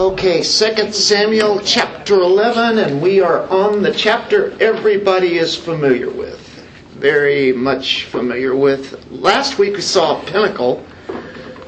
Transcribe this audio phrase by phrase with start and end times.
[0.00, 6.38] Okay, 2 Samuel chapter 11, and we are on the chapter everybody is familiar with.
[6.94, 8.98] Very much familiar with.
[9.10, 10.82] Last week we saw a pinnacle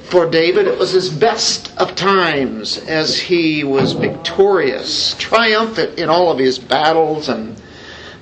[0.04, 0.66] for David.
[0.66, 6.58] It was his best of times as he was victorious, triumphant in all of his
[6.58, 7.60] battles and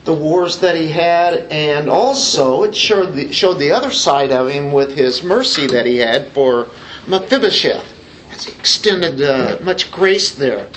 [0.03, 4.49] the wars that he had, and also it showed the, showed the other side of
[4.49, 6.67] him with his mercy that he had for
[7.07, 8.00] Mephibosheth
[8.47, 10.69] extended uh, much grace there.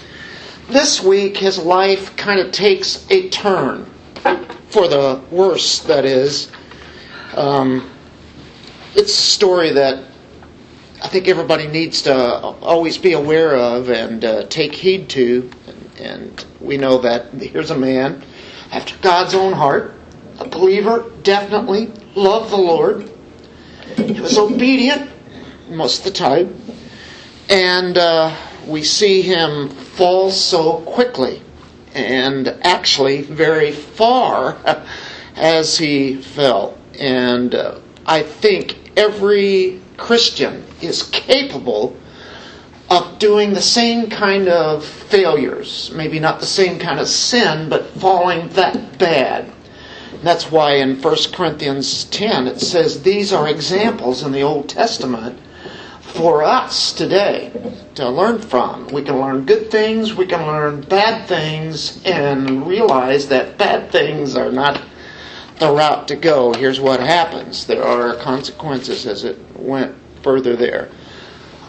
[0.69, 3.85] This week, his life kind of takes a turn
[4.69, 6.51] for the worse, that is.
[7.35, 7.89] Um,
[8.95, 10.03] it's a story that
[11.03, 15.51] I think everybody needs to always be aware of and uh, take heed to.
[15.99, 18.23] And we know that here's a man
[18.71, 19.93] after God's own heart,
[20.39, 23.11] a believer, definitely, loved the Lord.
[23.97, 25.11] He was obedient
[25.69, 26.62] most of the time
[27.49, 28.35] and uh,
[28.67, 31.41] we see him fall so quickly
[31.93, 34.57] and actually very far
[35.35, 36.77] as he fell.
[36.99, 41.95] And uh, I think every Christian is capable
[42.89, 45.91] of doing the same kind of failures.
[45.95, 49.51] Maybe not the same kind of sin, but falling that bad.
[50.21, 55.37] That's why in 1 Corinthians 10 it says these are examples in the Old Testament
[56.13, 57.51] for us today
[57.95, 58.87] to learn from.
[58.87, 64.35] We can learn good things, we can learn bad things, and realize that bad things
[64.35, 64.81] are not
[65.59, 66.53] the route to go.
[66.53, 70.89] Here's what happens there are consequences as it went further there.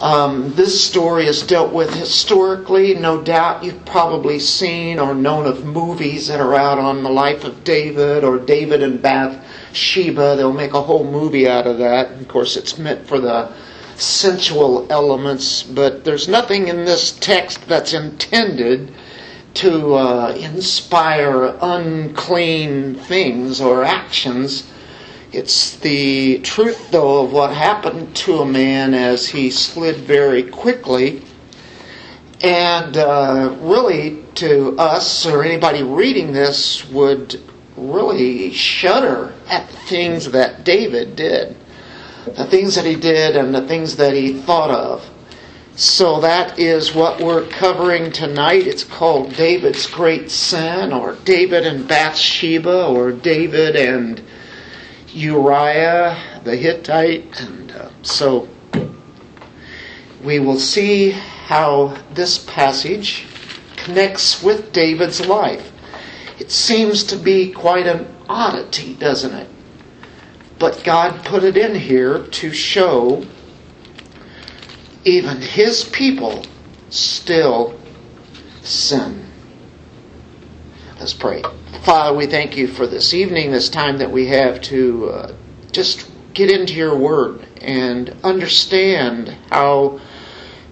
[0.00, 2.94] Um, this story is dealt with historically.
[2.94, 7.44] No doubt you've probably seen or known of movies that are out on the life
[7.44, 10.36] of David or David and Bathsheba.
[10.36, 12.10] They'll make a whole movie out of that.
[12.10, 13.52] Of course, it's meant for the
[14.00, 18.92] sensual elements, but there's nothing in this text that's intended
[19.54, 24.70] to uh, inspire unclean things or actions.
[25.32, 31.22] It's the truth, though, of what happened to a man as he slid very quickly.
[32.42, 37.40] And uh, really, to us or anybody reading this, would
[37.76, 41.56] really shudder at the things that David did
[42.26, 45.08] the things that he did and the things that he thought of.
[45.76, 48.66] So that is what we're covering tonight.
[48.66, 54.22] It's called David's Great Sin, or David and Bathsheba, or David and
[55.08, 57.40] Uriah the Hittite.
[57.40, 58.48] And uh, so
[60.22, 63.26] we will see how this passage
[63.76, 65.72] connects with David's life.
[66.38, 69.48] It seems to be quite an oddity, doesn't it?
[70.58, 73.26] But God put it in here to show
[75.04, 76.44] even His people
[76.90, 77.78] still
[78.62, 79.26] sin.
[80.98, 81.42] Let's pray.
[81.82, 85.34] Father, we thank you for this evening, this time that we have to uh,
[85.72, 90.00] just get into your word and understand how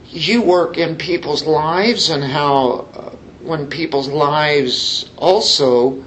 [0.09, 3.11] you work in people's lives and how uh,
[3.43, 6.05] when people's lives also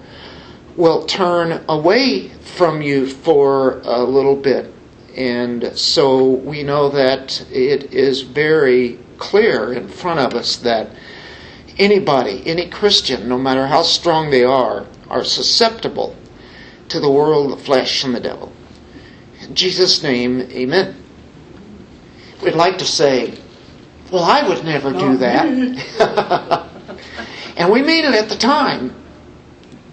[0.76, 4.72] will turn away from you for a little bit.
[5.16, 10.90] And so we know that it is very clear in front of us that
[11.78, 16.16] anybody, any Christian, no matter how strong they are, are susceptible
[16.90, 18.52] to the world, the flesh, and the devil.
[19.42, 20.96] In Jesus' name, amen.
[22.44, 23.38] We'd like to say,
[24.12, 25.46] well, I would never do that.
[27.58, 28.94] and we mean it at the time,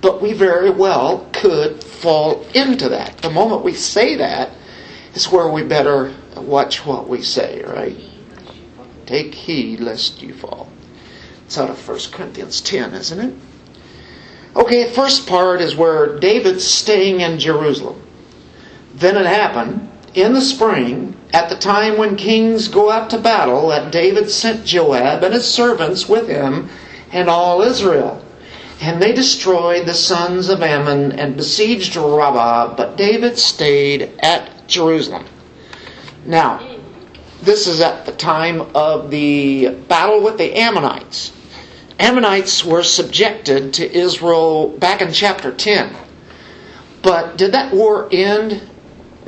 [0.02, 3.16] but we very well could fall into that.
[3.18, 4.50] The moment we say that
[5.14, 7.96] is where we better watch what we say, right?
[9.06, 10.68] Take heed lest you fall.
[11.46, 13.34] It's out of 1 Corinthians 10, isn't it?
[14.56, 18.02] Okay, first part is where David's staying in Jerusalem.
[18.94, 23.68] Then it happened in the spring, at the time when kings go out to battle,
[23.68, 26.68] that David sent Joab and his servants with him
[27.12, 28.22] and all Israel.
[28.82, 35.24] And they destroyed the sons of Ammon and besieged Rabbah, but David stayed at Jerusalem.
[36.26, 36.60] Now,
[37.42, 41.32] this is at the time of the battle with the Ammonites.
[42.00, 45.94] Ammonites were subjected to Israel back in chapter 10.
[47.02, 48.68] But did that war end?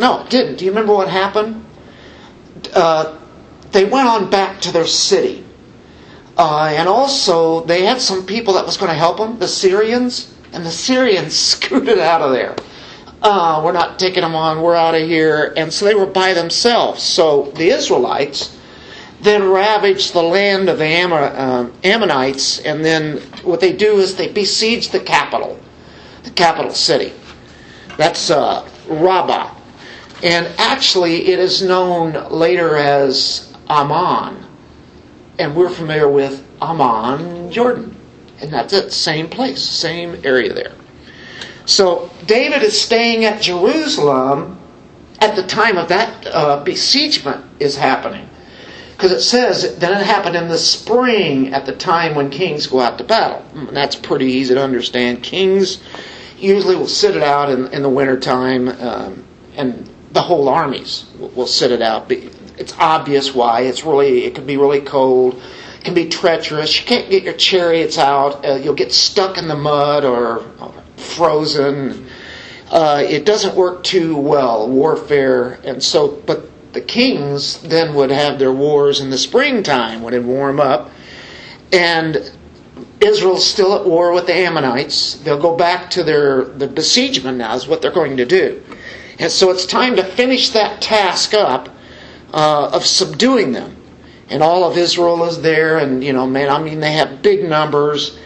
[0.00, 0.57] No, it didn't.
[0.57, 1.65] Do you remember what happened?
[2.75, 3.19] Uh,
[3.71, 5.45] they went on back to their city.
[6.37, 10.35] Uh, and also, they had some people that was going to help them, the Syrians,
[10.53, 12.57] and the Syrians scooted out of there.
[13.23, 15.55] Uh, we're not taking them on, we're out of here.
[15.57, 17.03] And so they were by themselves.
[17.03, 18.59] So the Israelites,
[19.21, 24.29] then ravage the land of the uh, Ammonites, and then what they do is they
[24.29, 25.59] besiege the capital,
[26.25, 27.15] the capital city.
[27.97, 29.55] That's uh, Rabbah.
[30.23, 34.44] And actually, it is known later as Amman.
[35.39, 37.97] And we're familiar with Amman, Jordan.
[38.41, 40.73] And that's it, same place, same area there.
[41.67, 44.59] So David is staying at Jerusalem
[45.21, 48.29] at the time of that uh, besiegement is happening.
[48.93, 52.81] Because it says that it happened in the spring at the time when kings go
[52.81, 53.45] out to battle.
[53.55, 55.23] And mm, that's pretty easy to understand.
[55.23, 55.83] Kings
[56.39, 59.25] usually will sit it out in, in the wintertime, um,
[59.57, 62.09] and the whole armies will, will sit it out.
[62.56, 63.62] It's obvious why.
[63.62, 65.35] It's really it can be really cold.
[65.35, 66.79] It can be treacherous.
[66.81, 68.45] You can't get your chariots out.
[68.45, 72.06] Uh, you'll get stuck in the mud or, or frozen.
[72.71, 75.61] Uh, it doesn't work too well, warfare.
[75.65, 80.23] And so, but the kings then would have their wars in the springtime when it
[80.23, 80.91] warm up.
[81.73, 82.33] And
[83.00, 85.15] Israel's still at war with the Ammonites.
[85.19, 88.62] They'll go back to their the besiegement now is what they're going to do.
[89.19, 91.69] And so it's time to finish that task up
[92.35, 93.77] uh, of subduing them.
[94.29, 97.45] And all of Israel is there, and you know, man, I mean, they have big
[97.49, 98.19] numbers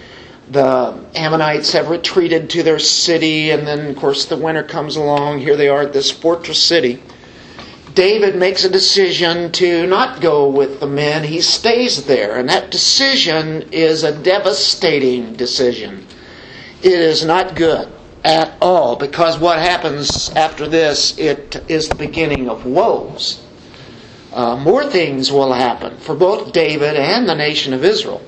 [0.51, 5.41] the Ammonites have retreated to their city, and then, of course, the winter comes along.
[5.41, 7.03] Here they are at this fortress city.
[7.95, 12.71] David makes a decision to not go with the men, he stays there, and that
[12.71, 16.07] decision is a devastating decision.
[16.83, 17.89] It is not good
[18.25, 23.43] at all because what happens after this it is the beginning of woes
[24.39, 28.23] uh, more things will happen for both david and the nation of israel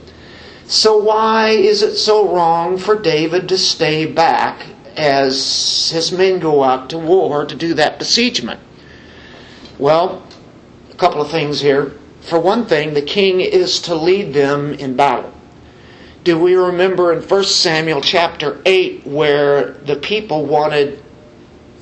[0.70, 4.64] so, why is it so wrong for David to stay back
[4.96, 8.60] as his men go out to war to do that besiegement?
[9.80, 10.22] Well,
[10.88, 11.94] a couple of things here.
[12.20, 15.32] For one thing, the king is to lead them in battle.
[16.22, 21.02] Do we remember in 1 Samuel chapter 8 where the people wanted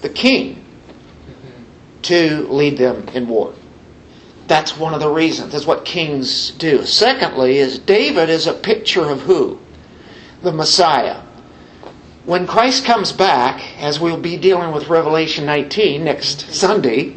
[0.00, 0.64] the king
[2.04, 3.52] to lead them in war?
[4.48, 5.52] That's one of the reasons.
[5.52, 6.84] That's what kings do.
[6.86, 9.60] Secondly, is David is a picture of who?
[10.42, 11.20] The Messiah.
[12.24, 17.16] When Christ comes back, as we'll be dealing with Revelation 19 next Sunday,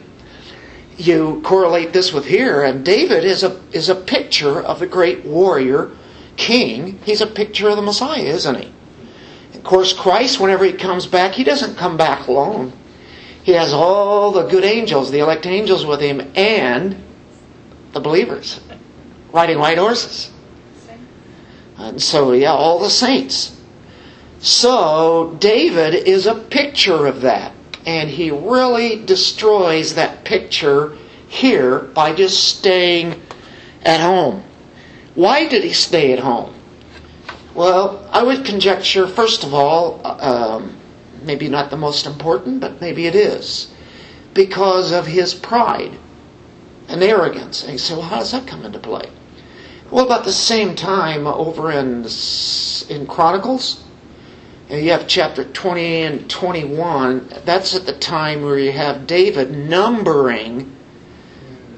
[0.97, 5.25] you correlate this with here, and David is a is a picture of the great
[5.25, 5.91] warrior
[6.35, 6.99] king.
[7.05, 8.73] He's a picture of the Messiah, isn't he?
[9.53, 12.73] Of course, Christ, whenever he comes back, he doesn't come back alone.
[13.43, 17.01] He has all the good angels, the elect angels with him, and
[17.93, 18.59] the believers
[19.31, 20.31] riding white horses.
[21.77, 23.57] And so, yeah, all the saints.
[24.39, 27.53] So, David is a picture of that.
[27.85, 30.95] And he really destroys that picture
[31.27, 33.19] here by just staying
[33.83, 34.43] at home.
[35.15, 36.53] Why did he stay at home?
[37.55, 40.77] Well, I would conjecture, first of all, um,
[41.23, 43.71] maybe not the most important, but maybe it is,
[44.33, 45.97] because of his pride
[46.91, 47.63] and arrogance.
[47.63, 49.09] And you say, well, how does that come into play?
[49.89, 52.05] Well, about the same time over in
[52.89, 53.83] in Chronicles,
[54.69, 57.29] you have chapter 20 and 21.
[57.45, 60.75] That's at the time where you have David numbering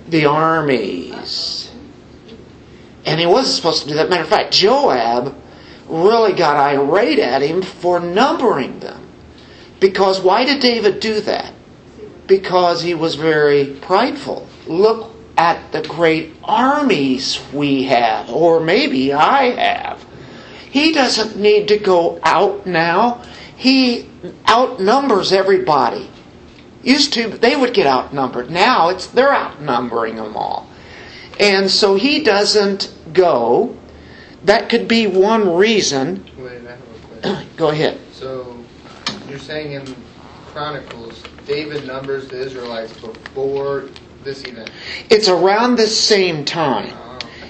[0.07, 1.71] the armies.
[3.06, 4.09] And he wasn't supposed to do that.
[4.09, 5.35] Matter of fact, Joab
[5.88, 9.07] really got irate at him for numbering them.
[9.80, 11.52] Because why did David do that?
[12.28, 19.46] Because he was very prideful look at the great armies we have, or maybe I
[19.52, 20.06] have.
[20.70, 23.24] He doesn't need to go out now.
[23.56, 24.10] He
[24.48, 26.10] outnumbers everybody.
[26.84, 28.50] Used to, they would get outnumbered.
[28.50, 30.68] Now it's they're outnumbering them all.
[31.40, 33.76] And so he doesn't go.
[34.44, 36.26] That could be one reason.
[36.38, 37.48] Wait, I have a question.
[37.56, 38.00] go ahead.
[38.12, 38.58] So
[39.30, 39.96] you're saying in
[40.48, 43.90] Chronicles, David numbers the Israelites before
[44.23, 44.71] this event?
[45.09, 46.94] It's around the same time.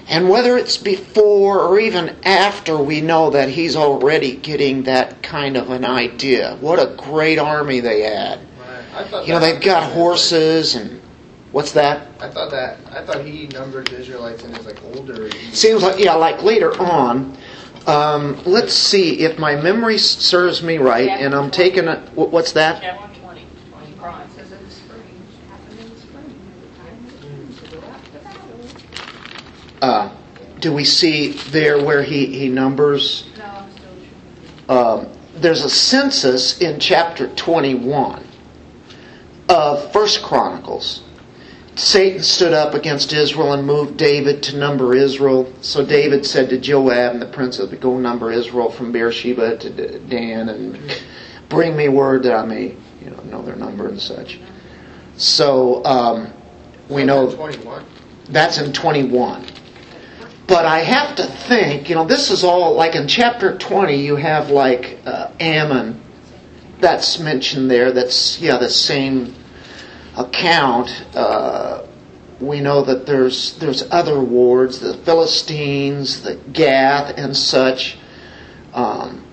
[0.07, 5.55] And whether it's before or even after, we know that he's already getting that kind
[5.55, 6.57] of an idea.
[6.59, 8.39] What a great army they had.
[8.59, 9.25] Right.
[9.25, 11.01] You know, they've got horses and
[11.53, 12.07] what's that?
[12.19, 15.31] I thought that I thought he numbered the Israelites in his like older.
[15.53, 17.37] Seems like yeah, like later on.
[17.87, 22.81] Um, let's see if my memory serves me right, and I'm taking a, what's that?
[29.83, 30.09] Uh,
[30.61, 33.27] do we see there where he, he numbers?
[34.69, 38.25] Um, there's a census in chapter 21
[39.49, 41.03] of First Chronicles.
[41.75, 45.53] Satan stood up against Israel and moved David to number Israel.
[45.59, 50.47] So David said to Joab and the princes, Go number Israel from Beersheba to Dan
[50.47, 50.79] and
[51.49, 54.39] bring me word that I may you know, know their number and such.
[55.17, 56.31] So um,
[56.87, 57.27] we know
[58.29, 59.47] that's in 21.
[60.53, 64.17] But I have to think, you know, this is all like in chapter 20, you
[64.17, 65.99] have like uh, Ammon
[66.79, 67.91] that's mentioned there.
[67.91, 69.33] That's, yeah, the same
[70.15, 71.05] account.
[71.15, 71.87] Uh,
[72.39, 77.97] we know that there's there's other wards, the Philistines, the Gath, and such.
[78.75, 79.25] Um,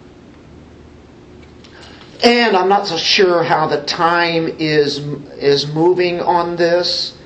[2.24, 5.00] and I'm not so sure how the time is
[5.36, 7.18] is moving on this,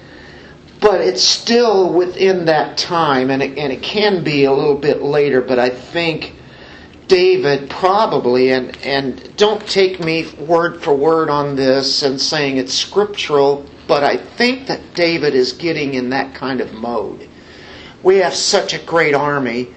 [0.85, 5.00] but it's still within that time, and it, and it can be a little bit
[5.00, 5.41] later.
[5.41, 6.35] But I think
[7.09, 12.75] David probably, and and don't take me word for word on this and saying it's
[12.75, 17.31] scriptural, but I think that David is getting in that kind of mode.
[18.03, 19.69] We have such a great army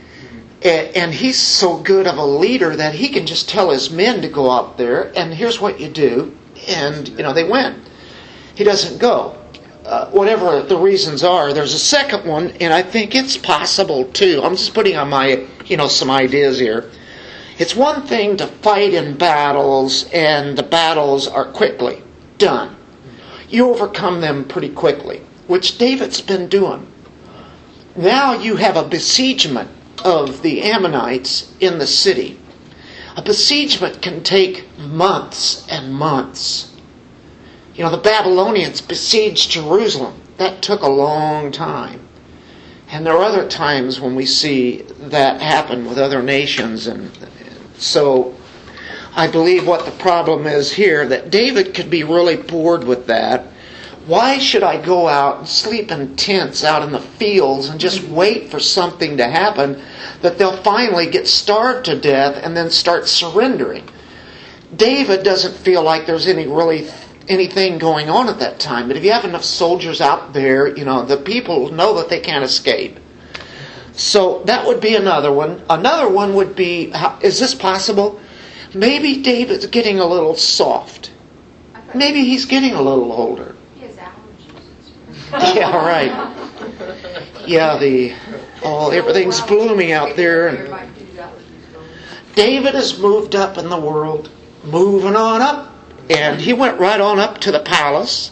[0.62, 4.28] and he's so good of a leader that he can just tell his men to
[4.28, 6.36] go out there and here's what you do
[6.68, 7.80] and you know they win
[8.56, 9.37] he doesn't go
[9.88, 14.42] uh, whatever the reasons are there's a second one and i think it's possible too
[14.44, 16.90] i'm just putting on my you know some ideas here
[17.58, 22.02] it's one thing to fight in battles and the battles are quickly
[22.38, 22.76] done
[23.50, 26.86] you overcome them pretty quickly which david's been doing
[27.96, 29.70] now you have a besiegement
[30.06, 32.38] of the Ammonites in the city.
[33.16, 36.72] A besiegement can take months and months.
[37.78, 40.22] You know, the Babylonians besieged Jerusalem.
[40.38, 42.08] That took a long time.
[42.90, 46.88] And there are other times when we see that happen with other nations.
[46.88, 47.12] And
[47.78, 48.36] so
[49.16, 53.46] I believe what the problem is here, that David could be really bored with that
[54.08, 58.02] why should I go out and sleep in tents out in the fields and just
[58.04, 59.82] wait for something to happen
[60.22, 63.84] that they'll finally get starved to death and then start surrendering?
[64.74, 66.88] David doesn't feel like there's any really
[67.28, 68.88] anything going on at that time.
[68.88, 72.20] But if you have enough soldiers out there, you know, the people know that they
[72.20, 73.00] can't escape.
[73.94, 75.64] So that would be another one.
[75.70, 78.20] Another one would be is this possible?
[78.74, 81.12] Maybe David's getting a little soft.
[81.96, 83.56] Maybe he's getting a little older.
[83.76, 85.56] He has allergies.
[85.56, 87.48] yeah, right.
[87.48, 88.14] Yeah, the
[88.64, 90.50] all everything's blooming out there.
[90.50, 90.92] And
[92.36, 94.30] David has moved up in the world,
[94.64, 95.74] moving on up,
[96.10, 98.32] and he went right on up to the palace.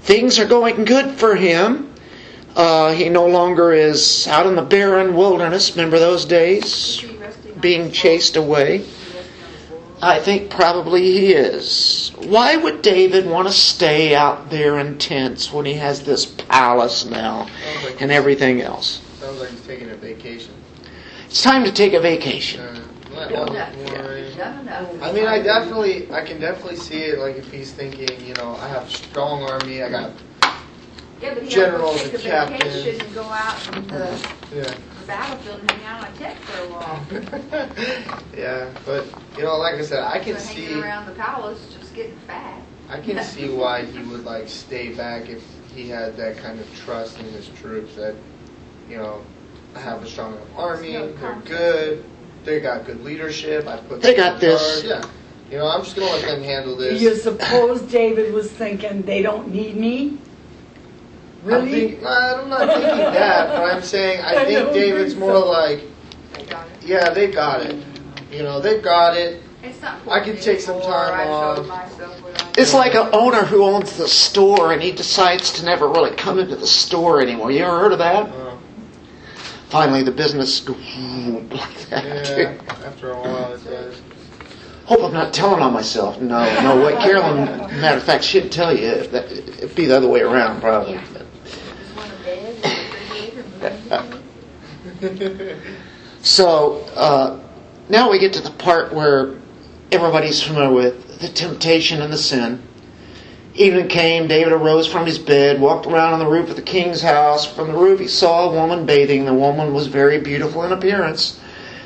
[0.00, 1.92] Things are going good for him.
[2.54, 5.70] Uh, he no longer is out in the barren wilderness.
[5.70, 7.04] Remember those days,
[7.60, 8.84] being chased away.
[10.02, 12.10] I think probably he is.
[12.18, 17.04] Why would David want to stay out there in tents when he has this palace
[17.04, 17.48] now
[17.84, 19.00] like and everything else?
[19.20, 20.52] Sounds like he's taking a vacation.
[21.26, 22.60] It's time to take a vacation.
[22.60, 22.91] Uh.
[25.02, 27.18] I mean, I definitely, I can definitely see it.
[27.18, 30.12] Like if he's thinking, you know, I have strong army, I got
[31.20, 33.00] yeah, but he generals and captains.
[33.00, 34.18] and go out and uh,
[34.52, 38.18] yeah the battlefield and hang out on tech for a while.
[38.36, 39.04] yeah, but
[39.36, 42.16] you know, like I said, I can so see hanging around the palace, just getting
[42.18, 42.62] fat.
[42.88, 46.74] I can see why he would like stay back if he had that kind of
[46.74, 48.14] trust in his troops that
[48.88, 49.22] you know
[49.74, 52.04] I have a strong enough army, no they're good,
[52.44, 53.66] they got good leadership.
[53.66, 54.84] I put they got this.
[54.84, 55.02] Yeah.
[55.50, 57.00] You know, I'm just gonna let them handle this.
[57.00, 60.18] You suppose David was thinking they don't need me?
[61.44, 61.62] Really?
[61.62, 65.40] I'm, think, I'm not thinking that, but I'm saying I, I think David's think more
[65.40, 65.50] so.
[65.50, 65.82] like,
[66.34, 66.46] they
[66.86, 67.84] yeah, they got it.
[68.30, 69.42] You know, they got it.
[70.08, 72.58] I can take some time off.
[72.58, 76.38] It's like an owner who owns the store and he decides to never really come
[76.38, 77.50] into the store anymore.
[77.50, 78.28] You ever heard of that?
[78.28, 78.41] Uh,
[79.72, 80.76] Finally, the business goes
[81.50, 82.36] like that.
[82.36, 84.02] Yeah, after a while it does.
[84.84, 86.20] Hope I'm not telling on myself.
[86.20, 86.76] No, no.
[86.78, 87.46] What Carolyn,
[87.80, 89.06] matter of fact, she'd tell you.
[89.06, 91.00] That, it'd be the other way around, probably.
[93.62, 94.20] Yeah.
[96.20, 97.40] so uh,
[97.88, 99.40] now we get to the part where
[99.90, 102.62] everybody's familiar with the temptation and the sin.
[103.54, 107.02] Evening came, David arose from his bed, walked around on the roof of the king's
[107.02, 107.44] house.
[107.44, 109.26] From the roof he saw a woman bathing.
[109.26, 111.38] The woman was very beautiful in appearance.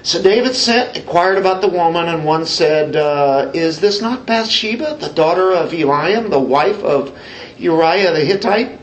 [0.05, 4.99] So David sent, inquired about the woman, and one said, uh, Is this not Bathsheba,
[5.01, 7.19] the daughter of Eliam, the wife of
[7.59, 8.79] Uriah the Hittite?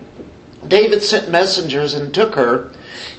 [0.68, 2.72] David sent messengers and took her.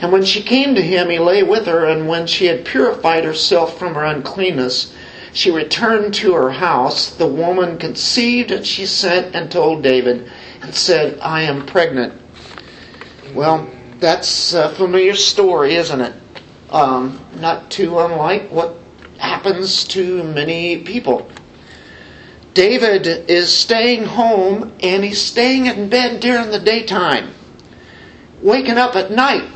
[0.03, 3.25] And when she came to him, he lay with her, and when she had purified
[3.25, 4.93] herself from her uncleanness,
[5.35, 7.11] she returned to her house.
[7.11, 10.31] The woman conceived, and she sent and told David,
[10.63, 12.15] and said, I am pregnant.
[13.35, 16.15] Well, that's a familiar story, isn't it?
[16.71, 18.77] Um, not too unlike what
[19.19, 21.29] happens to many people.
[22.55, 27.33] David is staying home and he's staying in bed during the daytime,
[28.41, 29.51] waking up at night.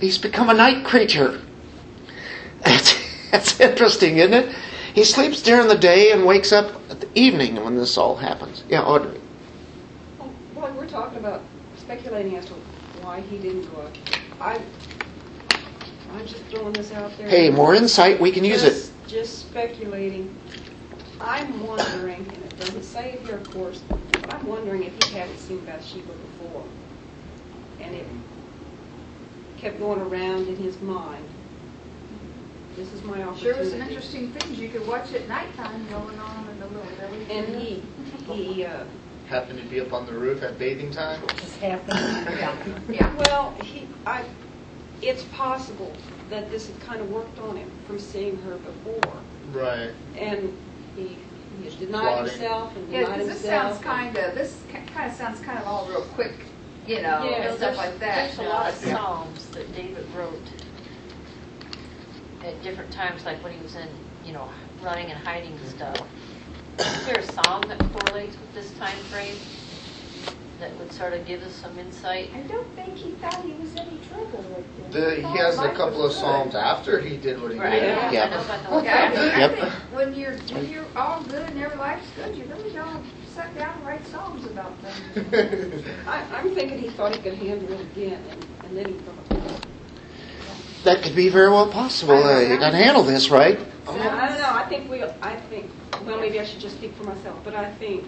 [0.00, 1.40] He's become a night creature.
[2.64, 2.98] That's,
[3.30, 4.56] that's interesting, isn't it?
[4.94, 8.64] He sleeps during the day and wakes up at the evening when this all happens.
[8.68, 9.20] Yeah, Audrey.
[10.54, 11.42] Well, we're talking about
[11.76, 12.54] speculating as to
[13.02, 13.92] why he didn't go up.
[14.40, 14.60] I,
[16.14, 17.28] I'm just throwing this out there.
[17.28, 18.70] Hey, more insight, we can use it.
[18.70, 20.34] Just- Just speculating.
[21.20, 25.14] I'm wondering, and it doesn't say it here, of course, but I'm wondering if he
[25.16, 26.62] hadn't seen Bathsheba before.
[27.80, 28.06] And it
[29.56, 31.24] kept going around in his mind.
[32.78, 36.48] This is my Sure was some interesting things you could watch at nighttime going on
[36.48, 37.28] in the little village.
[37.28, 37.82] And he,
[38.32, 38.84] he, uh,
[39.26, 41.20] Happened to be up on the roof at bathing time.
[41.38, 41.98] Just happened.
[42.38, 42.56] Yeah,
[42.88, 43.14] yeah.
[43.26, 44.24] Well, he, I,
[45.02, 45.92] it's possible
[46.30, 49.12] that this had kind of worked on him from seeing her before.
[49.52, 49.90] Right.
[50.16, 50.56] And
[50.94, 51.16] he,
[51.64, 52.30] he denied Plotting.
[52.30, 55.58] himself and denied Yeah, denied 'cause this sounds kind of, this kind of sounds kind
[55.58, 56.34] of all real quick,
[56.86, 58.28] you know, Yeah, and stuff like that.
[58.36, 58.94] There's a lot of Yeah.
[58.94, 60.40] psalms that David wrote
[62.48, 63.88] at different times, like when he was in,
[64.24, 64.48] you know,
[64.82, 66.06] running and hiding and stuff.
[66.78, 69.36] Is there a psalm that correlates with this time frame
[70.60, 72.30] that would sort of give us some insight?
[72.34, 76.04] I don't think he thought he was any trouble with The, he has a couple
[76.04, 77.80] of psalms after he did what he Right.
[77.80, 78.12] did.
[78.12, 78.24] Yeah.
[78.24, 79.58] I know about the whole Okay, I think, I Yep.
[79.58, 83.54] think when you're, when you're all good and your life's good, you really don't sit
[83.56, 85.84] down and write songs about things.
[86.06, 89.67] I, I'm thinking he thought he could handle it again, and, and then he thought,
[90.84, 92.14] That could be very well possible.
[92.22, 93.58] Uh, you can handle this, right?
[93.86, 93.92] I
[94.28, 95.70] don't know, I think we, I think,
[96.04, 98.04] well, maybe I should just speak for myself, but I think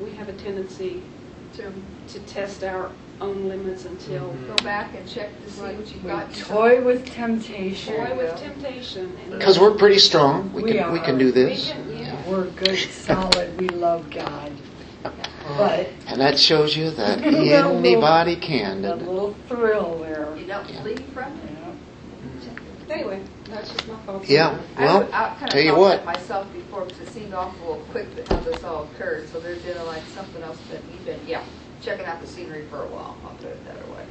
[0.00, 1.02] we have a tendency
[1.56, 1.72] To
[2.12, 4.48] to test our own limits until Mhm.
[4.48, 6.34] go back and check to see what you've We got.
[6.34, 7.94] toy with temptation.
[7.96, 9.10] toy with temptation.
[9.30, 10.52] Because we're pretty strong.
[10.52, 11.70] We We can we can do We this.
[11.72, 12.14] can, yeah.
[12.28, 14.52] We're good, solid, we love God.
[15.56, 18.82] But And that shows you that That little- anybody can.
[18.82, 20.34] that doesn't little thrill there.
[20.36, 20.82] You don't Yeah.
[20.82, 21.50] flee from it.
[22.88, 22.94] Yeah.
[22.94, 24.28] Anyway, that's just my thoughts.
[24.28, 24.48] Yeah.
[24.48, 24.60] on it.
[24.76, 25.96] I Well, would- I kind tell of you thought what.
[25.98, 29.28] that myself before because it seemed awful quick that how this all occurred.
[29.32, 31.42] So there's been like something else that we've been, yeah,
[31.82, 33.16] checking out the scenery for a while.
[33.24, 34.04] I'll put it that way.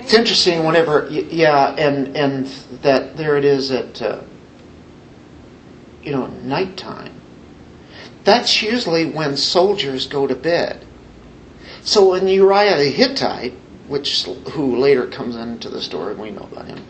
[0.00, 2.46] It's interesting whenever, yeah, and and
[2.82, 4.18] that there it is at, uh,
[6.02, 7.12] you know, nighttime.
[8.24, 10.84] That's usually when soldiers go to bed.
[11.82, 13.52] So when Uriah the Hittite,
[13.88, 16.82] which who later comes into the story, we know about him.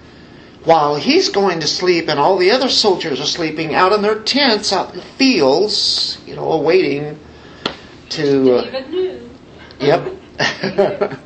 [0.64, 4.20] While he's going to sleep and all the other soldiers are sleeping out in their
[4.20, 7.18] tents out in the fields, you know, awaiting
[8.10, 8.54] to.
[8.54, 9.30] Uh, David knew.
[9.80, 10.12] yep.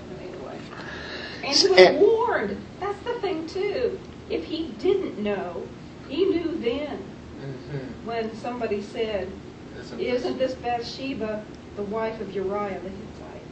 [1.45, 2.57] And he was And- warned.
[2.81, 3.99] That's the thing too.
[4.29, 5.63] If he didn't know,
[6.09, 6.99] he knew then
[7.41, 8.05] Mhm.
[8.07, 9.31] when somebody said,
[9.81, 11.45] Isn't "Isn't this Bathsheba
[11.77, 13.43] the wife of Uriah the Hittite?"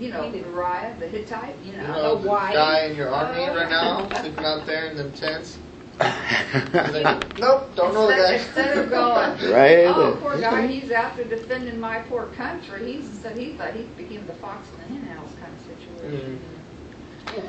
[0.00, 0.38] You know, He.
[0.38, 1.94] Uriah, the Hittite, you You know.
[1.94, 2.52] know, The the wife.
[2.52, 5.58] guy in your army Uh, right now, sleeping out there in them tents.
[5.98, 8.34] He's like, nope, don't know the guy.
[8.34, 9.86] Instead, instead of going, Right.
[9.86, 13.84] oh, poor guy, he's out there defending my poor country, he's, instead he thought he
[13.96, 16.40] became the fox in the hen house kind of situation.
[17.34, 17.42] Yeah.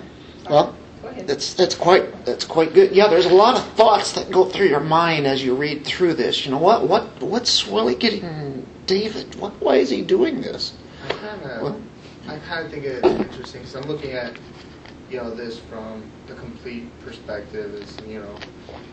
[0.50, 0.76] Well, Go ahead.
[1.02, 2.92] That's that's quite that's quite good.
[2.92, 6.14] Yeah, there's a lot of thoughts that go through your mind as you read through
[6.16, 6.46] this.
[6.46, 9.36] You know what what what's really getting David?
[9.36, 10.74] What why is he doing this?
[11.04, 11.82] I kind of,
[12.28, 14.38] I kind of think it's interesting because I'm looking at,
[15.10, 17.74] you know, this from the complete perspective.
[17.76, 18.36] Is you know,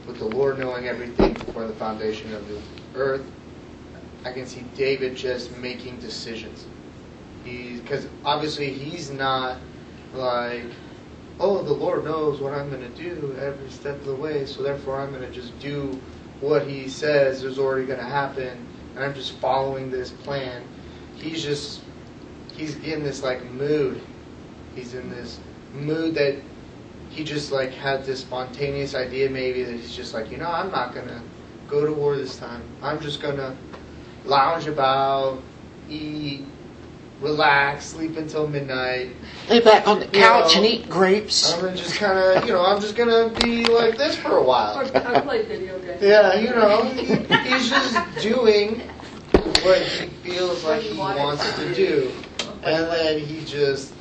[0.06, 2.60] with the Lord knowing everything before the foundation of the
[2.94, 3.24] earth,
[4.24, 6.66] I can see David just making decisions.
[7.44, 9.58] He, because obviously he's not
[10.14, 10.64] like,
[11.40, 14.62] oh, the Lord knows what I'm going to do every step of the way, so
[14.62, 16.00] therefore I'm going to just do
[16.40, 20.62] what He says is already going to happen, and I'm just following this plan.
[21.16, 21.80] He's just,
[22.54, 24.00] he's in this like mood.
[24.74, 25.40] He's in this
[25.72, 26.36] mood that
[27.10, 30.70] he just like had this spontaneous idea maybe that he's just like, you know, I'm
[30.70, 31.20] not going to
[31.68, 32.62] go to war this time.
[32.82, 33.56] I'm just going to
[34.24, 35.40] lounge about,
[35.88, 36.44] eat,
[37.20, 39.10] relax, sleep until midnight.
[39.48, 40.58] Lay back on the couch Yeah.
[40.58, 41.52] and eat grapes.
[41.52, 44.42] I'm gonna just kind of, you know, I'm just gonna be like this for a
[44.42, 44.78] while.
[44.94, 46.02] I play video games.
[46.02, 48.80] Yeah, you know, he's just doing
[49.62, 51.74] what he feels like he he wants to to do.
[51.74, 52.12] do,
[52.62, 53.92] and then he just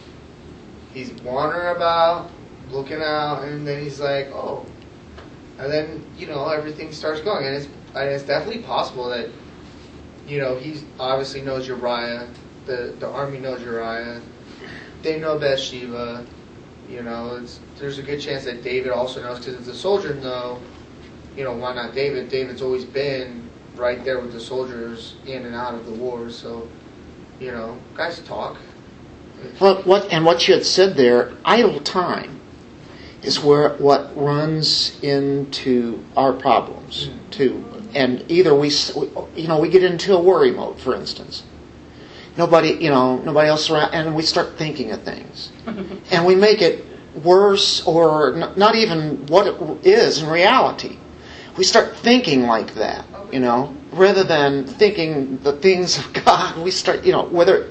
[0.94, 2.30] he's wandering about,
[2.72, 4.66] looking out, and then he's like, oh,
[5.60, 9.30] and then you know everything starts going, and it's and it's definitely possible that
[10.28, 12.28] you know he obviously knows Uriah,
[12.66, 14.22] the the army knows Uriah,
[15.02, 16.26] they know Bathsheba.
[16.90, 20.22] You know, it's, there's a good chance that David also knows because if the soldiers
[20.22, 20.60] know,
[21.36, 22.30] you know, why not David?
[22.30, 26.30] David's always been right there with the soldiers in and out of the war.
[26.30, 26.68] So,
[27.40, 28.58] you know, guys talk.
[29.60, 32.40] What, what, and what you had said there, idle time,
[33.22, 37.32] is where what runs into our problems mm.
[37.32, 37.66] too.
[37.94, 38.70] And either we,
[39.36, 41.44] you know, we get into a worry mode, for instance.
[42.36, 45.52] Nobody, you know, nobody else around, and we start thinking of things,
[46.12, 46.84] and we make it
[47.24, 50.98] worse, or n- not even what it is in reality.
[51.58, 56.58] We start thinking like that, you know, rather than thinking the things of God.
[56.58, 57.70] We start, you know, whether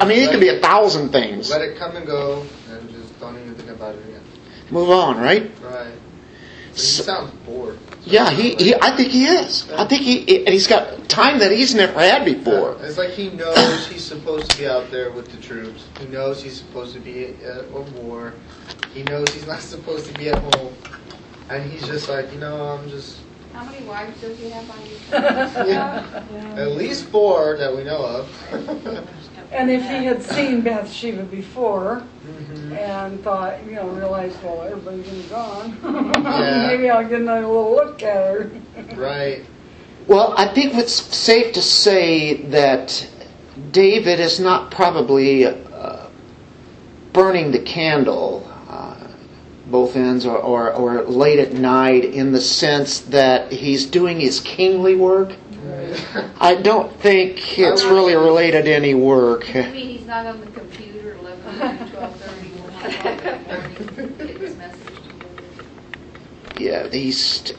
[0.00, 1.50] I mean, it could be a thousand things.
[1.50, 4.22] Let it come and go, and just don't even think about it again.
[4.70, 5.42] Move on, right?
[5.62, 5.92] Right.
[6.70, 7.78] But he So- sounds bored.
[8.04, 9.70] Yeah, he, he I think he is.
[9.72, 12.76] I think he and he's got time that he's never had before.
[12.80, 15.86] It's like he knows he's supposed to be out there with the troops.
[16.00, 18.34] He knows he's supposed to be at a war.
[18.94, 20.74] He knows he's not supposed to be at home.
[21.50, 23.18] And he's just like, you know, I'm just
[23.52, 24.86] How many wives does he have on
[25.66, 25.70] you?
[25.72, 29.08] yeah, at least four that we know of.
[29.50, 32.76] And if he had seen Bathsheba before Mhm.
[32.76, 36.66] and thought, you know, realized, well, everybody's been gone, Yeah.
[36.70, 38.50] maybe I'll get another little look at her.
[38.96, 39.44] Right.
[40.06, 43.06] Well, I think it's safe to say that
[43.72, 46.06] David is not probably uh,
[47.12, 48.94] burning the candle uh,
[49.70, 54.40] both ends or, or, or late at night in the sense that he's doing his
[54.40, 55.32] kingly work.
[56.40, 59.48] I don't think it's really related to any work.
[59.54, 63.92] You mean he's not on the computer eleven thirty, twelve thirty, one o'clock in the
[63.96, 65.66] morning, getting his message delivered?
[66.58, 67.52] Yeah, he's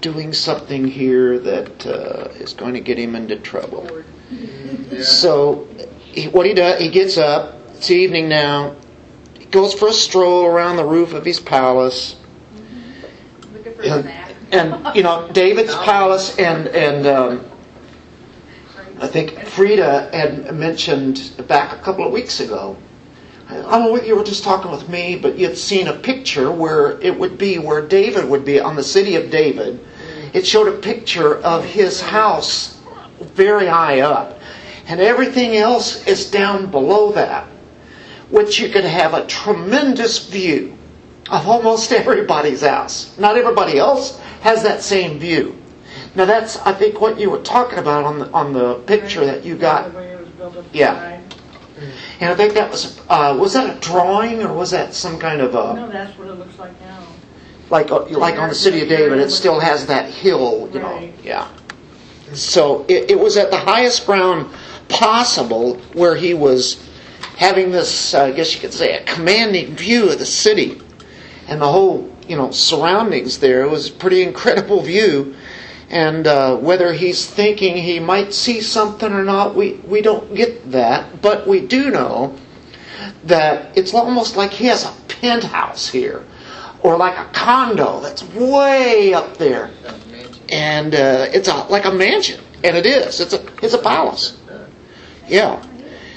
[0.00, 3.88] doing something here that uh, is going to get him into trouble.
[4.30, 5.02] Yeah.
[5.02, 5.66] So,
[5.98, 7.54] he, what he does, he gets up.
[7.74, 8.74] It's evening now.
[9.38, 12.16] He goes for a stroll around the roof of his palace,
[13.52, 14.02] Looking for a
[14.56, 17.44] and, you know David's palace, and and um,
[18.98, 22.76] I think Frida had mentioned back a couple of weeks ago.
[23.48, 26.50] I don't know whether you were just talking with me, but you'd seen a picture
[26.50, 29.78] where it would be where David would be on the city of David.
[30.32, 32.80] It showed a picture of his house
[33.20, 34.40] very high up,
[34.88, 37.46] and everything else is down below that,
[38.30, 40.76] which you could have a tremendous view
[41.30, 43.16] of almost everybody's house.
[43.18, 45.56] Not everybody else has that same view.
[46.14, 49.44] Now that's, I think, what you were talking about on the on the picture that
[49.44, 49.92] you got.
[49.92, 51.20] The way it was built up Yeah.
[52.20, 55.42] And I think that was uh, was that a drawing or was that some kind
[55.42, 57.06] of a No, that's what it looks like now.
[57.68, 59.18] like uh, like on the city of David?
[59.18, 61.12] It still has that hill, you know.
[61.22, 61.48] Yeah.
[62.32, 64.50] So it, it was at the highest ground
[64.88, 66.88] possible where he was
[67.36, 70.80] having this, uh, I guess you could say, a commanding view of the city
[71.48, 73.62] and the whole, you know, surroundings there.
[73.62, 75.34] It was a pretty incredible view.
[75.88, 80.72] And uh, whether he's thinking he might see something or not, we, we don't get
[80.72, 81.22] that.
[81.22, 82.36] But we do know
[83.24, 86.24] that it's almost like he has a penthouse here
[86.82, 89.70] or like a condo that's way up there
[90.50, 93.20] and uh, it's a, like a mansion, and it is.
[93.20, 94.38] It's a it's a palace.
[95.26, 95.64] Yeah.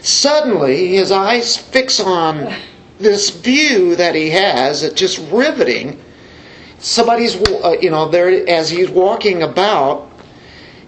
[0.01, 2.53] Suddenly, his eyes fix on
[2.99, 4.83] this view that he has.
[4.83, 6.01] It's just riveting.
[6.77, 10.09] Somebody's, uh, you know, there as he's walking about,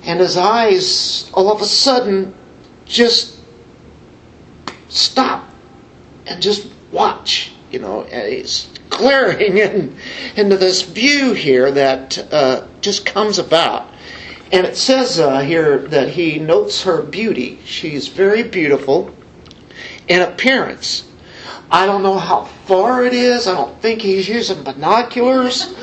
[0.04, 2.34] and his eyes all of a sudden
[2.86, 3.38] just
[4.90, 5.50] stop
[6.28, 7.54] and just watch.
[7.72, 9.98] You know, and he's glaring in,
[10.36, 13.88] into this view here that uh, just comes about.
[14.52, 17.60] And it says uh, here that he notes her beauty.
[17.64, 19.16] She's very beautiful
[20.10, 21.08] in appearance.
[21.70, 23.48] I don't know how far it is.
[23.48, 25.74] I don't think he's using binoculars,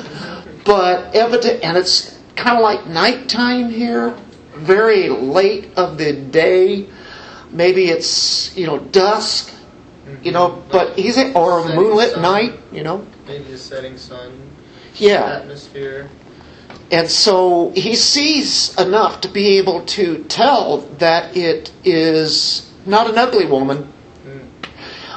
[0.65, 4.15] but evident, and it's kind of like nighttime here,
[4.55, 6.87] very late of the day.
[7.51, 9.51] Maybe it's you know dusk,
[10.21, 13.05] you know, but he's or a moonlit night, you know.
[13.27, 14.31] Maybe a setting sun
[14.95, 16.09] Yeah, atmosphere.
[16.91, 23.17] and so he sees enough to be able to tell that it is not an
[23.17, 23.91] ugly woman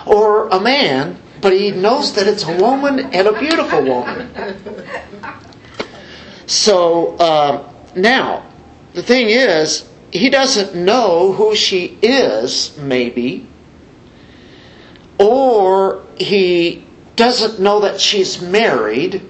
[0.07, 4.31] or a man, but he knows that it's a woman and a beautiful woman.
[6.47, 8.47] So uh, now,
[8.95, 13.49] the thing is, he doesn't know who she is, maybe,
[15.19, 16.85] or he
[17.17, 19.23] doesn't know that she's married,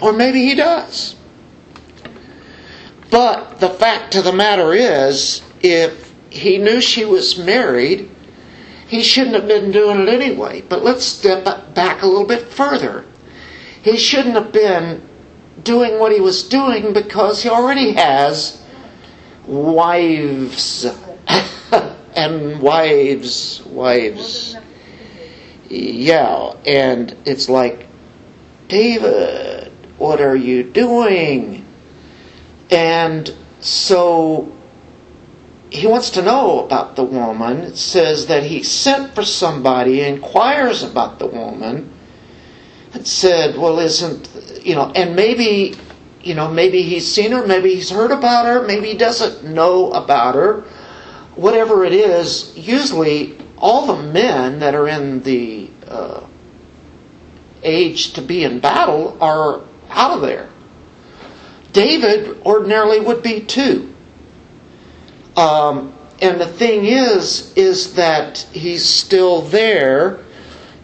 [0.00, 1.16] or maybe he does.
[3.10, 8.10] But the fact of the matter is, if he knew she was married,
[8.92, 10.60] he shouldn't have been doing it anyway.
[10.60, 13.06] But let's step back a little bit further.
[13.82, 15.08] He shouldn't have been
[15.64, 18.62] doing what he was doing because he already has
[19.46, 20.84] wives
[22.14, 24.58] and wives, wives.
[25.70, 27.86] Yeah, and it's like,
[28.68, 31.64] David, what are you doing?
[32.70, 34.52] And so
[35.72, 37.62] he wants to know about the woman.
[37.62, 41.90] It says that he sent for somebody, inquires about the woman,
[42.92, 44.28] and said, Well, isn't,
[44.62, 45.74] you know, and maybe,
[46.22, 49.90] you know, maybe he's seen her, maybe he's heard about her, maybe he doesn't know
[49.92, 50.60] about her.
[51.36, 56.26] Whatever it is, usually all the men that are in the uh,
[57.62, 60.50] age to be in battle are out of there.
[61.72, 63.91] David ordinarily would be too.
[65.36, 70.20] Um, and the thing is, is that he's still there,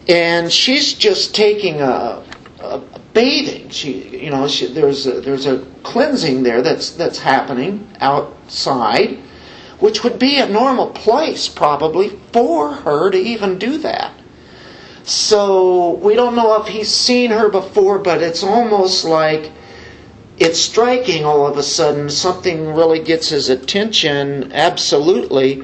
[0.07, 2.23] and she's just taking a,
[2.59, 2.81] a,
[3.13, 3.69] bathing.
[3.69, 9.19] She, you know, she, there's a, there's a cleansing there that's that's happening outside,
[9.79, 14.13] which would be a normal place probably for her to even do that.
[15.03, 19.51] So we don't know if he's seen her before, but it's almost like
[20.39, 22.09] it's striking all of a sudden.
[22.09, 25.63] Something really gets his attention, absolutely.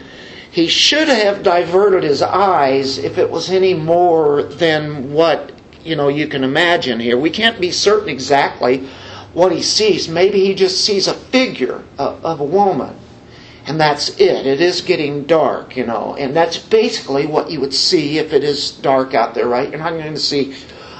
[0.52, 5.52] He should have diverted his eyes if it was any more than what
[5.84, 7.18] you know you can imagine here.
[7.18, 8.88] We can't be certain exactly
[9.34, 10.08] what he sees.
[10.08, 12.96] Maybe he just sees a figure of, a woman
[13.68, 14.46] and that's it.
[14.46, 18.44] It is getting dark, you know, and that's basically what you would see if it
[18.44, 19.70] is dark out there, right?
[19.70, 20.56] You're not going to see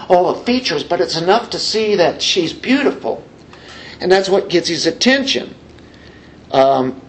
[0.10, 3.24] all the features, but it's enough to see that she's beautiful,
[4.02, 5.56] and that's what gets his attention.
[6.52, 7.02] Um,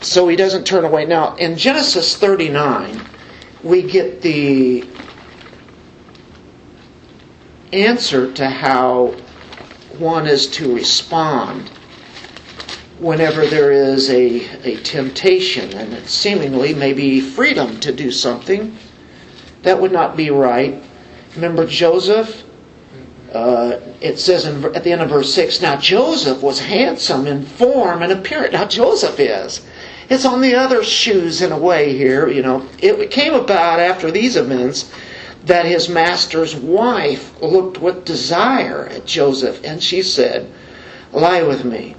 [0.00, 1.06] so he doesn't turn away.
[1.06, 3.00] Now, in Genesis 39,
[3.62, 4.88] we get the
[7.72, 9.16] answer to how
[9.98, 11.70] one is to respond
[12.98, 18.76] whenever there is a, a temptation and seemingly maybe freedom to do something
[19.62, 20.82] that would not be right.
[21.34, 22.44] Remember Joseph?
[23.32, 27.44] Uh, it says in, at the end of verse 6 Now Joseph was handsome in
[27.44, 28.52] form and appearance.
[28.52, 29.60] Now Joseph is.
[30.08, 32.68] It's on the other shoes in a way here, you know.
[32.80, 34.90] It came about after these events
[35.44, 40.50] that his master's wife looked with desire at Joseph, and she said,
[41.12, 41.96] Lie with me.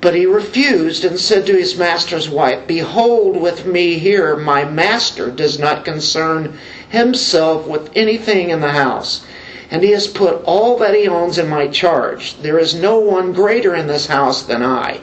[0.00, 5.30] But he refused and said to his master's wife, Behold, with me here, my master
[5.30, 9.24] does not concern himself with anything in the house,
[9.70, 12.36] and he has put all that he owns in my charge.
[12.38, 15.00] There is no one greater in this house than I,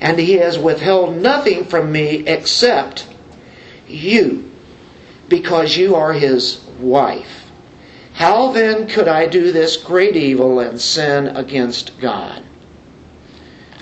[0.00, 3.06] and he has withheld nothing from me except
[3.86, 4.50] you,
[5.28, 7.50] because you are his wife.
[8.14, 12.42] How then could I do this great evil and sin against God?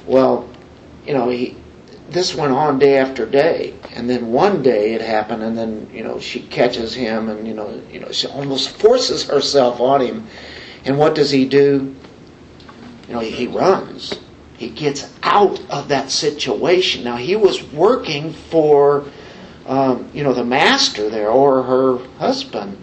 [0.07, 0.49] Well,
[1.07, 1.57] you know, he,
[2.09, 6.05] this went on day after day, and then one day it happened, and then you
[6.05, 10.27] know she catches him, and you know, you know, she almost forces herself on him,
[10.85, 11.95] and what does he do?
[13.09, 14.15] You know, he, runs.
[14.57, 17.05] He gets out of that situation.
[17.05, 19.05] Now he was working for,
[19.67, 22.83] um, you know, the master there or her husband,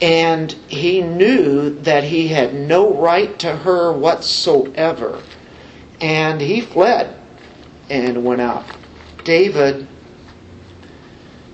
[0.00, 5.22] and he knew that he had no right to her whatsoever,
[6.00, 7.20] and he fled
[7.90, 8.64] and went out.
[9.24, 9.86] David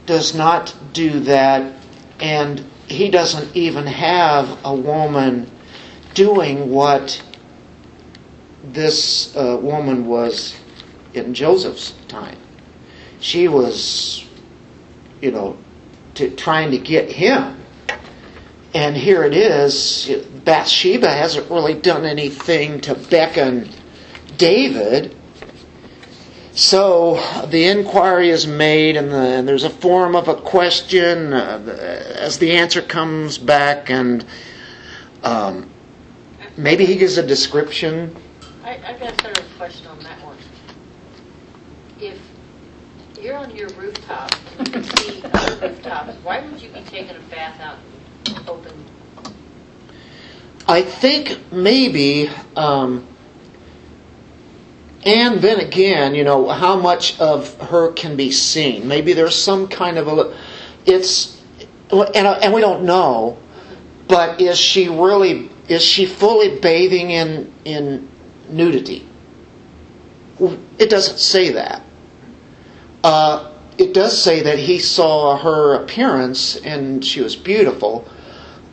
[0.07, 1.73] does not do that,
[2.19, 5.51] and he doesn't even have a woman
[6.15, 7.23] doing what
[8.65, 10.59] this uh, woman was
[11.15, 12.39] in Joseph's time.
[13.21, 14.27] She was,
[15.21, 15.57] you know,
[16.15, 17.61] to, trying to get him.
[18.75, 20.11] And here it is.
[20.45, 23.69] Bathsheba hasn't really done anything to beckon
[24.37, 25.17] David
[26.55, 27.15] so
[27.47, 31.59] the inquiry is made, and, the, and, there's a form of a question uh,
[32.17, 34.25] as the answer comes back, and
[35.23, 35.71] um,
[36.57, 38.17] maybe he gives a description.
[38.65, 40.37] I, I've got sort of a question on that one.
[42.01, 42.19] If
[43.21, 47.15] you're on your rooftop and you can see other rooftops, why would you be taking
[47.15, 47.79] a bath out
[48.27, 48.85] in the open?
[50.67, 52.29] I think maybe.
[52.57, 53.07] Um,
[55.05, 58.87] and then again, you know, how much of her can be seen?
[58.87, 60.37] Maybe there's some kind of a.
[60.85, 61.41] It's,
[61.91, 63.39] and, and we don't know,
[64.09, 68.09] but is she really, is she fully bathing in, in
[68.49, 69.07] nudity?
[70.79, 71.83] It doesn't say that.
[73.03, 78.07] Uh, it does say that he saw her appearance and she was beautiful.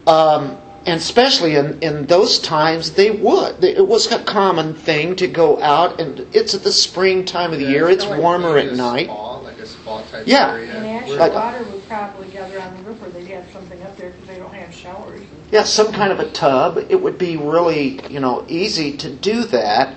[0.05, 0.57] Um,
[0.87, 3.61] and especially in, in those times, they would.
[3.63, 7.59] It was a common thing to go out, and it's at the spring time of
[7.59, 7.89] the year.
[7.89, 9.07] It's like warmer at night.
[9.07, 10.53] Spa, like a spa type Yeah.
[10.53, 10.73] area.
[10.73, 13.97] And actually, Like- water would probably gather on the roof, or they'd have something up
[13.97, 15.21] there because they don't have showers.
[15.51, 16.85] Yeah, some kind of a tub.
[16.89, 19.93] It would be really, you know, easy to do that.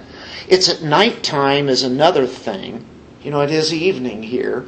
[0.49, 2.85] It's at nighttime is another thing.
[3.23, 4.65] You know, it is evening here.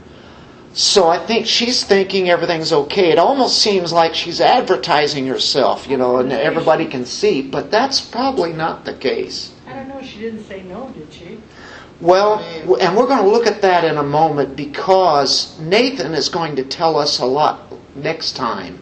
[0.75, 3.11] So I think she's thinking everything's okay.
[3.11, 8.01] It almost seems like she's advertising herself, you know, and everybody can see, but that's
[8.01, 9.53] probably not the case.
[9.67, 11.39] I don't know, she didn't say no, did she?
[12.01, 12.39] Well,
[12.81, 16.65] and we're going to look at that in a moment because Nathan is going to
[16.65, 18.81] tell us a lot next time.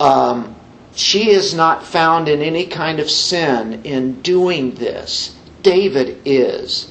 [0.00, 0.56] Um,
[0.94, 5.36] she is not found in any kind of sin in doing this.
[5.62, 6.90] David is.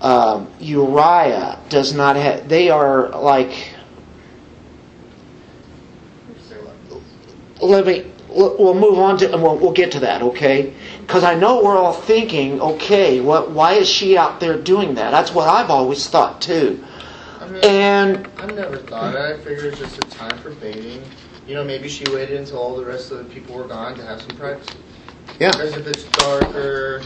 [0.00, 2.48] Um, Uriah does not have.
[2.48, 3.74] They are like.
[7.60, 8.12] Let me.
[8.28, 10.74] We'll move on to, and we'll, we'll get to that, okay?
[11.00, 13.50] Because I know we're all thinking, okay, what?
[13.50, 15.10] Why is she out there doing that?
[15.10, 16.84] That's what I've always thought too.
[17.40, 19.36] I mean, And I've never thought that.
[19.36, 21.02] I figured it's just a time for baiting.
[21.46, 24.04] You know, maybe she waited until all the rest of the people were gone to
[24.04, 24.78] have some privacy.
[25.38, 27.02] yeah, Because if it's darker,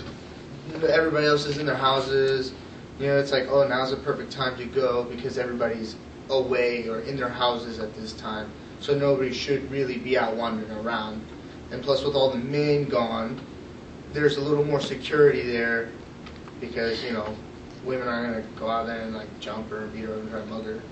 [0.88, 2.52] everybody else is in their houses.
[3.00, 5.96] You know, it's like, oh, now's the perfect time to go because everybody's
[6.28, 8.52] away or in their houses at this time.
[8.78, 11.24] So nobody should really be out wandering around.
[11.70, 13.40] And plus, with all the men gone,
[14.12, 15.88] there's a little more security there
[16.60, 17.34] because, you know,
[17.84, 20.30] women aren't going to go out there and, like, jump her and beat her and
[20.30, 20.82] try to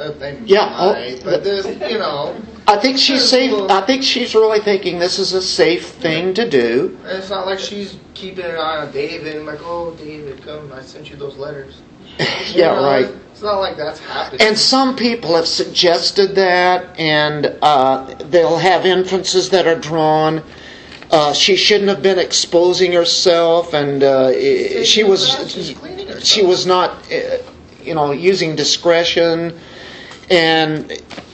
[0.00, 0.18] mug her.
[0.20, 2.36] Well, they Yeah, oh, but this, you know,
[2.66, 3.52] I think she's safe.
[3.70, 6.98] I think she's really thinking this is a safe thing to do.
[7.04, 10.82] It's not like she's keeping an eye on David and like, oh, David, come, I
[10.82, 11.82] sent you those letters.
[12.52, 13.08] Yeah, know, right.
[13.32, 14.46] It's not like that's happening.
[14.46, 20.42] And some people have suggested that, and uh, they'll have inferences that are drawn.
[21.10, 24.32] Uh, she shouldn't have been exposing herself, and uh,
[24.84, 26.24] she was she's cleaning herself.
[26.24, 27.38] she was not, uh,
[27.82, 29.58] you know, using discretion,
[30.30, 30.90] and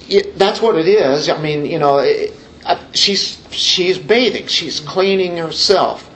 [0.08, 1.28] it, that's what it is.
[1.28, 2.32] I mean, you know, it,
[2.64, 6.10] uh, she's she's bathing, she's cleaning herself.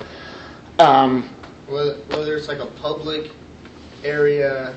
[0.79, 1.29] Um,
[1.69, 3.31] whether, whether it's like a public
[4.03, 4.75] area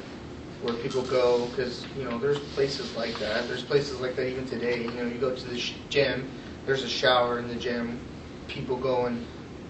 [0.62, 3.48] where people go, because you know, there's places like that.
[3.48, 4.84] There's places like that even today.
[4.84, 6.30] You know, you go to the sh- gym,
[6.66, 8.00] there's a shower in the gym.
[8.48, 9.26] People go and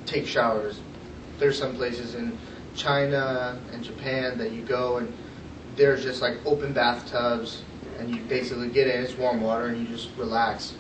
[0.06, 0.82] take showers.
[1.40, 2.38] There's some places in
[2.76, 5.14] China and Japan that you go and
[5.76, 7.64] there's just like open bathtubs,
[8.00, 9.04] and you basically get in.
[9.04, 10.76] It's warm water, and you just relax.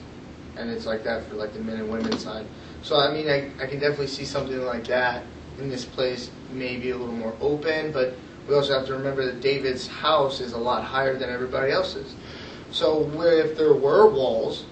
[0.55, 2.45] And it's like that for like the men and women side.
[2.81, 5.23] So I mean, I, I can definitely see something like that
[5.59, 7.91] in this place, maybe a little more open.
[7.91, 8.15] But
[8.47, 12.15] we also have to remember that David's house is a lot higher than everybody else's.
[12.71, 14.65] So where if there were walls,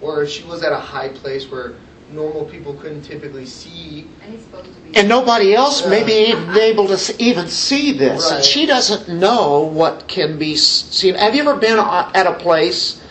[0.00, 1.74] or if she was at a high place where
[2.12, 4.96] normal people couldn't typically see, And he's supposed to be.
[4.96, 10.06] and nobody else may be able to even see this, and she doesn't know what
[10.08, 11.14] can be seen.
[11.14, 13.02] Have you ever been at a place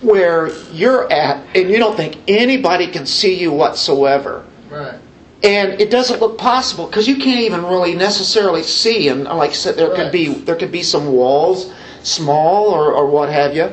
[0.00, 4.44] where you're at and you don't think anybody can see you whatsoever?
[4.70, 5.00] right?
[5.42, 9.54] and it doesn't look possible because you can't even really necessarily see and like I
[9.54, 11.72] said there could be there could be some walls
[12.02, 13.70] small or, or what have you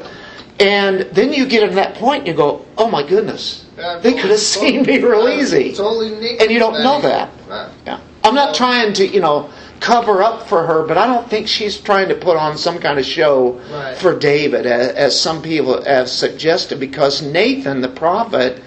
[0.60, 4.14] and then you get to that point and you go oh my goodness Yeah, they
[4.14, 7.70] could have seen me real easy Totally and you don't know that Right.
[7.86, 9.50] yeah i'm not trying to you know
[9.82, 12.98] cover up for her but i don't think she's trying to put on some kind
[12.98, 13.98] of show Right.
[13.98, 18.62] for david as, as some people have suggested because nathan the prophet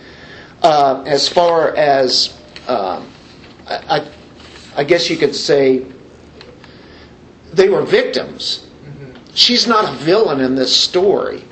[0.62, 2.36] uh, as far as
[2.68, 3.06] um,
[3.66, 4.08] I, I,
[4.78, 5.86] I guess you could say
[7.52, 8.68] they were victims.
[9.34, 11.44] She's not a villain in this story,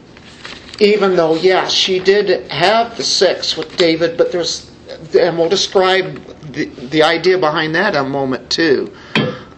[0.80, 4.16] even though yeah, she did have the sex with David.
[4.16, 4.70] But there's,
[5.18, 8.94] and we'll describe the the idea behind that in a moment too.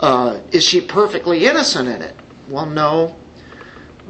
[0.00, 2.14] Uh, is she perfectly innocent in it?
[2.48, 3.16] Well, no,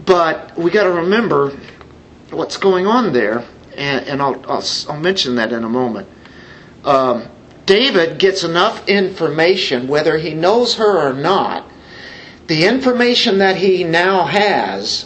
[0.04, 1.56] but we got to remember
[2.30, 3.44] what's going on there,
[3.74, 6.08] and, and I'll, I'll I'll mention that in a moment.
[6.84, 7.28] Um,
[7.64, 11.70] David gets enough information, whether he knows her or not.
[12.46, 15.04] The information that he now has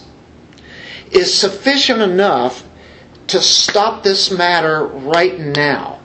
[1.13, 2.65] is sufficient enough
[3.29, 6.01] to stop this matter right now.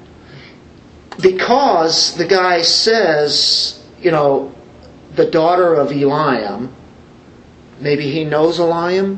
[1.22, 4.53] Because the guy says, you know,
[5.16, 6.72] the daughter of Eliam,
[7.80, 9.18] maybe he knows Eliam,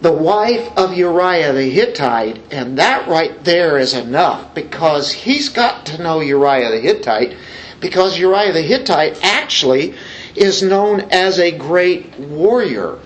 [0.00, 5.86] the wife of Uriah the Hittite, and that right there is enough because he's got
[5.86, 7.36] to know Uriah the Hittite
[7.80, 9.94] because Uriah the Hittite actually
[10.34, 12.98] is known as a great warrior.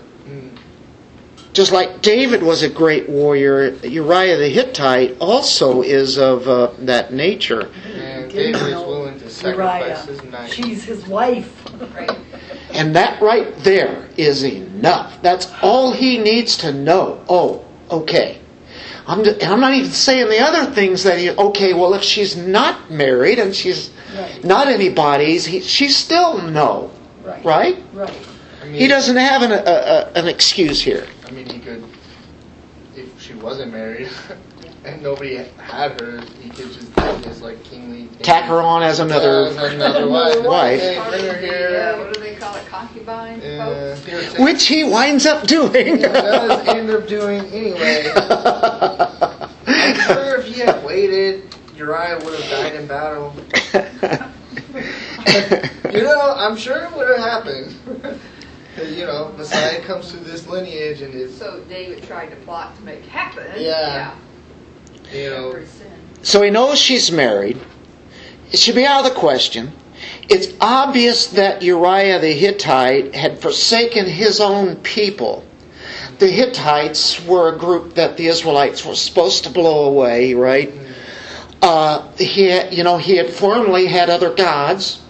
[1.55, 7.12] Just like David was a great warrior, Uriah the Hittite also is of uh, that
[7.12, 7.70] nature.
[7.94, 9.30] And David is willing to Uriah.
[9.30, 10.52] sacrifice his knife.
[10.52, 11.64] She's his wife.
[11.94, 12.11] Right.
[12.72, 15.22] And that right there is enough.
[15.22, 17.24] That's all he needs to know.
[17.28, 18.40] Oh, okay.
[19.07, 22.36] I'm, and I'm not even saying the other things that he, okay, well, if she's
[22.36, 24.44] not married and she's Right.
[24.44, 26.90] not anybody's, he, she still no,
[27.24, 27.44] Right.
[27.44, 27.82] right?
[27.92, 28.12] Right.
[28.62, 31.07] I mean, He doesn't have an, a, a, an excuse here.
[31.27, 31.85] I mean, he could,
[32.97, 34.09] if she wasn't married
[34.85, 38.18] and nobody had her, he could just do this like kingly thing.
[38.22, 39.51] Tack her on as another.
[39.51, 40.43] Yeah, as another wife.
[40.45, 40.81] wife.
[40.81, 43.64] Hey, bring her Yeah, what do they call it, concubine, Yeah,
[43.95, 44.05] folks?
[44.07, 45.97] here, take- Which he winds up doing.
[45.97, 48.12] he does end up doing anyway.
[49.66, 53.35] I'm sure if he had waited, Uriah would have died in battle.
[55.93, 57.75] You know, I'm sure it would have happened.
[58.83, 62.83] You know, Messiah comes through this lineage and is, So David tried to plot to
[62.83, 63.47] make happen.
[63.57, 64.16] Yeah.
[65.12, 65.64] you know,
[66.22, 67.61] So he knows she's married.
[68.51, 69.72] It should be out of the question.
[70.29, 75.45] It's obvious that Uriah the Hittite had forsaken his own people.
[76.18, 80.72] The Hittites were a group that the Israelites were supposed to blow away, right?
[81.61, 85.01] Uh, he, had, you know, he had formerly had other gods.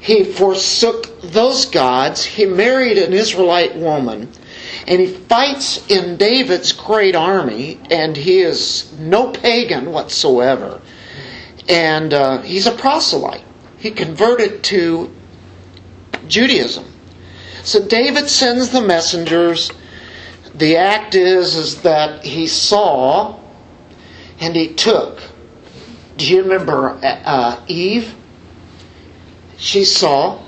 [0.00, 2.24] He forsook those gods.
[2.24, 4.30] He married an Israelite woman,
[4.86, 10.80] and he fights in David's great army, and he is no pagan whatsoever.
[11.68, 13.44] And uh, he's a proselyte.
[13.76, 15.14] He converted to
[16.26, 16.84] Judaism.
[17.64, 19.70] So David sends the messengers.
[20.54, 23.38] The act is is that he saw
[24.40, 25.20] and he took.
[26.16, 28.14] Do you remember uh, Eve?
[29.58, 30.38] She saw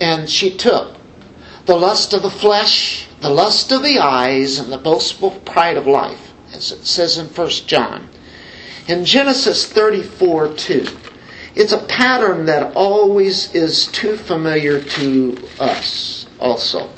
[0.00, 0.96] and she took
[1.66, 5.86] the lust of the flesh, the lust of the eyes, and the boastful pride of
[5.86, 8.08] life, as it says in 1 John.
[8.88, 10.86] In Genesis 34 2,
[11.56, 16.90] it's a pattern that always is too familiar to us also.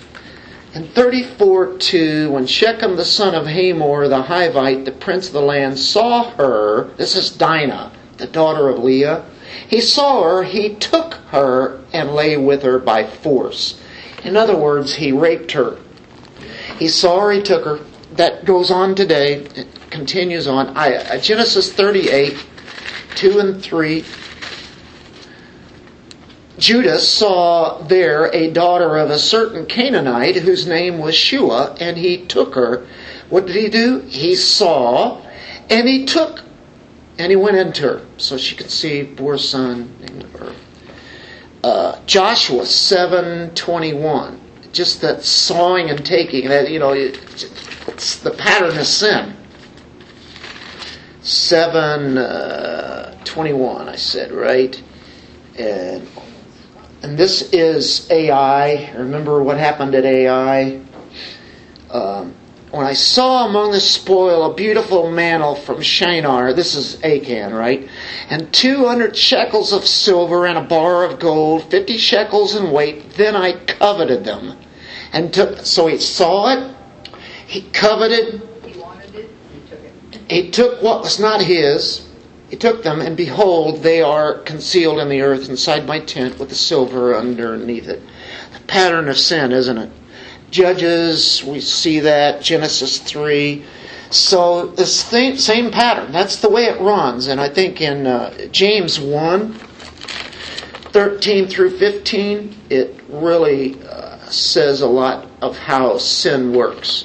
[0.75, 5.41] In 34 2, when Shechem the son of Hamor the Hivite, the prince of the
[5.41, 9.25] land, saw her, this is Dinah, the daughter of Leah,
[9.69, 13.81] he saw her, he took her, and lay with her by force.
[14.25, 15.79] In other words, he raped her.
[16.79, 17.81] He saw her, he took her.
[18.13, 20.77] That goes on today, it continues on.
[20.77, 22.37] I, uh, Genesis 38,
[23.15, 24.05] 2 and 3.
[26.59, 32.27] Judas saw there a daughter of a certain Canaanite whose name was Shua, and he
[32.27, 32.85] took her.
[33.29, 34.01] What did he do?
[34.09, 35.21] He saw,
[35.71, 36.43] and he took,
[37.19, 38.07] and he went into her.
[38.17, 39.95] So she conceived, bore a son.
[41.63, 44.41] Uh, Joshua seven twenty one.
[44.73, 46.49] Just that sawing and taking.
[46.49, 47.19] That you know, it,
[47.89, 49.35] it's the pattern of sin.
[51.29, 53.91] 721 uh.
[53.91, 54.83] I said right,
[55.59, 56.09] and
[57.03, 58.91] and this is Ai.
[58.97, 60.81] Remember what happened at Ai?
[61.91, 62.35] Um,
[62.71, 67.89] when I saw among the spoil a beautiful mantle from Shinar, this is Achan, right?
[68.29, 73.35] And 200 shekels of silver and a bar of gold, 50 shekels in weight, then
[73.35, 74.59] I coveted them.
[75.13, 76.75] And took, so he saw it,
[77.47, 80.31] he coveted, He wanted it, he took it.
[80.31, 82.07] he took what was not his,
[82.51, 86.51] he took them, and behold, they are concealed in the earth inside my tent with
[86.51, 88.03] the silver underneath it.
[88.53, 89.91] The pattern of sin, isn't it?
[90.51, 93.65] Judges, we see that, Genesis 3.
[94.11, 96.13] So, the same, same pattern.
[96.13, 97.27] That's the way it runs.
[97.27, 99.53] And I think in uh, James 1,
[100.93, 107.05] 13 through 15, it really uh, says a lot of how sin works.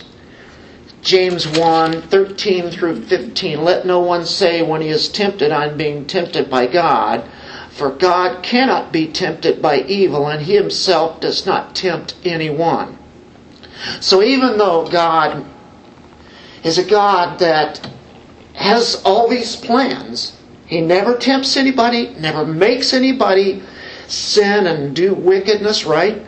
[1.02, 3.62] James 1 13 through 15.
[3.62, 7.30] Let no one say when he is tempted, I'm being tempted by God.
[7.72, 12.98] For God cannot be tempted by evil, and he himself does not tempt anyone.
[14.00, 15.46] So even though God
[16.64, 17.90] is a God that
[18.54, 23.62] has all these plans, he never tempts anybody, never makes anybody
[24.08, 26.26] sin and do wickedness, right?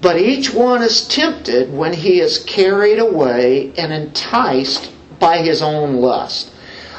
[0.00, 5.96] But each one is tempted when he is carried away and enticed by his own
[5.96, 6.52] lust.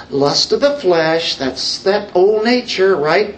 [0.10, 3.36] Lust of the flesh, that's that old nature, right?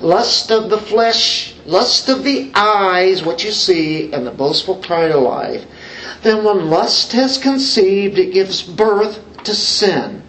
[0.00, 5.10] Lust of the flesh, lust of the eyes, what you see, and the boastful pride
[5.10, 5.66] of life.
[6.22, 10.22] Then when lust has conceived, it gives birth to sin.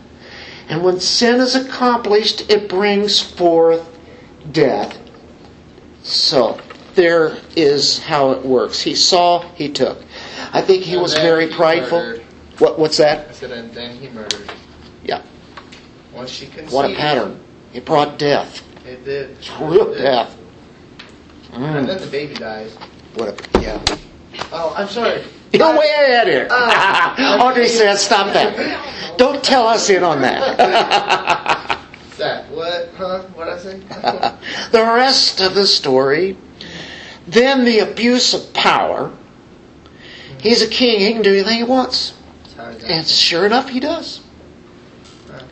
[0.70, 3.88] And when sin is accomplished, it brings forth
[4.52, 4.98] death.
[6.04, 6.60] So,
[6.96, 8.82] there is how it works.
[8.82, 10.04] He saw, he took.
[10.52, 12.00] I think he And was very he prideful.
[12.00, 12.24] murdered.
[12.60, 13.30] What, what's that?
[13.30, 14.52] I said, and then he murdered.
[15.04, 15.22] Yeah.
[16.14, 16.72] Once she conceived.
[16.74, 17.40] What a pattern.
[17.74, 18.64] It brought death.
[18.86, 19.38] It did.
[19.60, 20.02] Real It did.
[20.04, 20.38] death.
[21.54, 22.76] And then Mm, the baby dies.
[23.16, 23.84] what a, yeah.
[24.52, 25.24] Oh, I'm sorry.
[25.54, 26.48] You're way ahead here.
[26.50, 29.18] Uh, Audrey said, stop that.
[29.18, 31.80] Don't tell us in on that.
[32.16, 32.90] Zach, what?
[32.98, 33.22] Huh?
[33.22, 33.80] What'd I say?
[34.72, 36.38] the rest of the story,
[37.28, 39.14] then the abuse of power.
[40.40, 42.14] He's a king, he can do anything he wants.
[42.44, 44.22] That's how I got And sure enough, he does.
[45.30, 45.44] Right.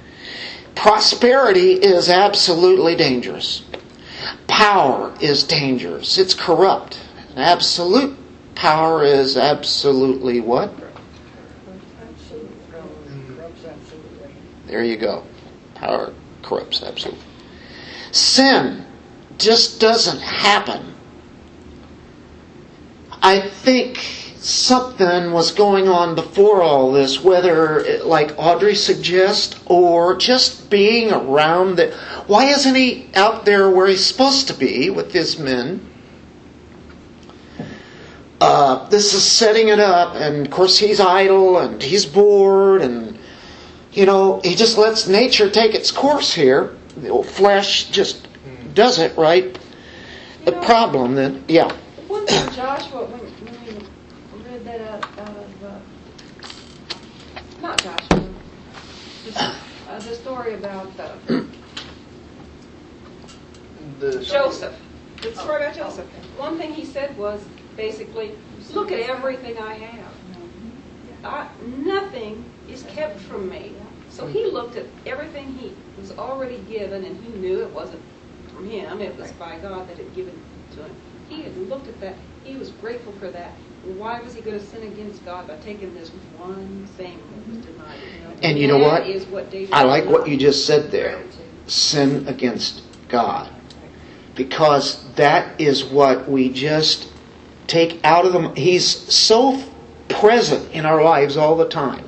[0.75, 3.63] Prosperity is absolutely dangerous.
[4.47, 6.17] Power is dangerous.
[6.17, 6.99] It's corrupt.
[7.35, 8.17] Absolute
[8.55, 10.71] power is absolutely what?
[14.67, 15.23] There you go.
[15.75, 17.23] Power corrupts absolutely.
[18.11, 18.85] Sin
[19.37, 20.95] just doesn't happen.
[23.21, 23.97] I think
[24.37, 31.75] something was going on before all this, whether, like Audrey suggests, or just being around
[31.75, 31.93] that.
[32.27, 35.90] Why isn't he out there where he's supposed to be with his men?
[38.41, 43.19] Uh, this is setting it up, and of course he's idle and he's bored, and
[43.93, 46.75] you know he just lets nature take its course here.
[46.97, 48.27] The old flesh just
[48.73, 49.59] does it right.
[50.45, 51.71] The know, problem then, yeah.
[52.07, 55.79] One thing, Joshua, when, when we read that out, out of, uh,
[57.61, 58.27] not Joshua,
[59.23, 61.15] just, uh, the story about uh,
[63.99, 64.75] The- Joseph.
[65.21, 66.07] The story about Joseph.
[66.37, 67.45] One thing he said was
[67.75, 68.31] basically,
[68.73, 70.13] look at everything I have.
[71.23, 71.47] I,
[71.77, 73.73] nothing is kept from me.
[74.09, 78.01] So he looked at everything he was already given, and he knew it wasn't
[78.53, 80.95] from him, it was by God that had given it to him.
[81.29, 83.51] He had looked at that, he was grateful for that.
[83.83, 87.65] Why was he going to sin against God by taking this one thing that was
[87.65, 88.31] denied him?
[88.43, 89.03] And you know what?
[89.29, 91.23] What I like what you just said there.
[91.65, 93.49] Sin against God.
[94.35, 97.10] Because that is what we just
[97.71, 98.53] take out of them.
[98.53, 99.63] He's so
[100.09, 102.03] present in our lives all the time.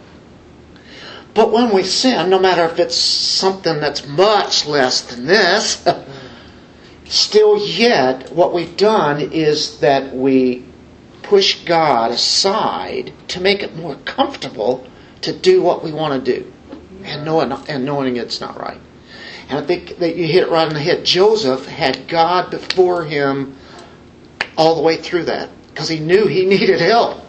[1.34, 5.88] But when we sin, no matter if it's something that's much less than this,
[7.06, 10.66] still yet, what we've done is that we
[11.24, 14.86] push God aside to make it more comfortable
[15.22, 16.54] to do what we want to do
[17.06, 18.82] and knowing, and knowing it's not right.
[19.48, 21.06] And I think that you hit it right on the head.
[21.06, 23.56] Joseph had God before him
[24.58, 27.22] all the way through that because he knew he needed help.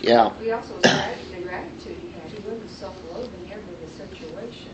[0.00, 0.32] Yeah.
[0.38, 4.72] We also, was grat- the gratitude he had, he wasn't self-loathing every the situation.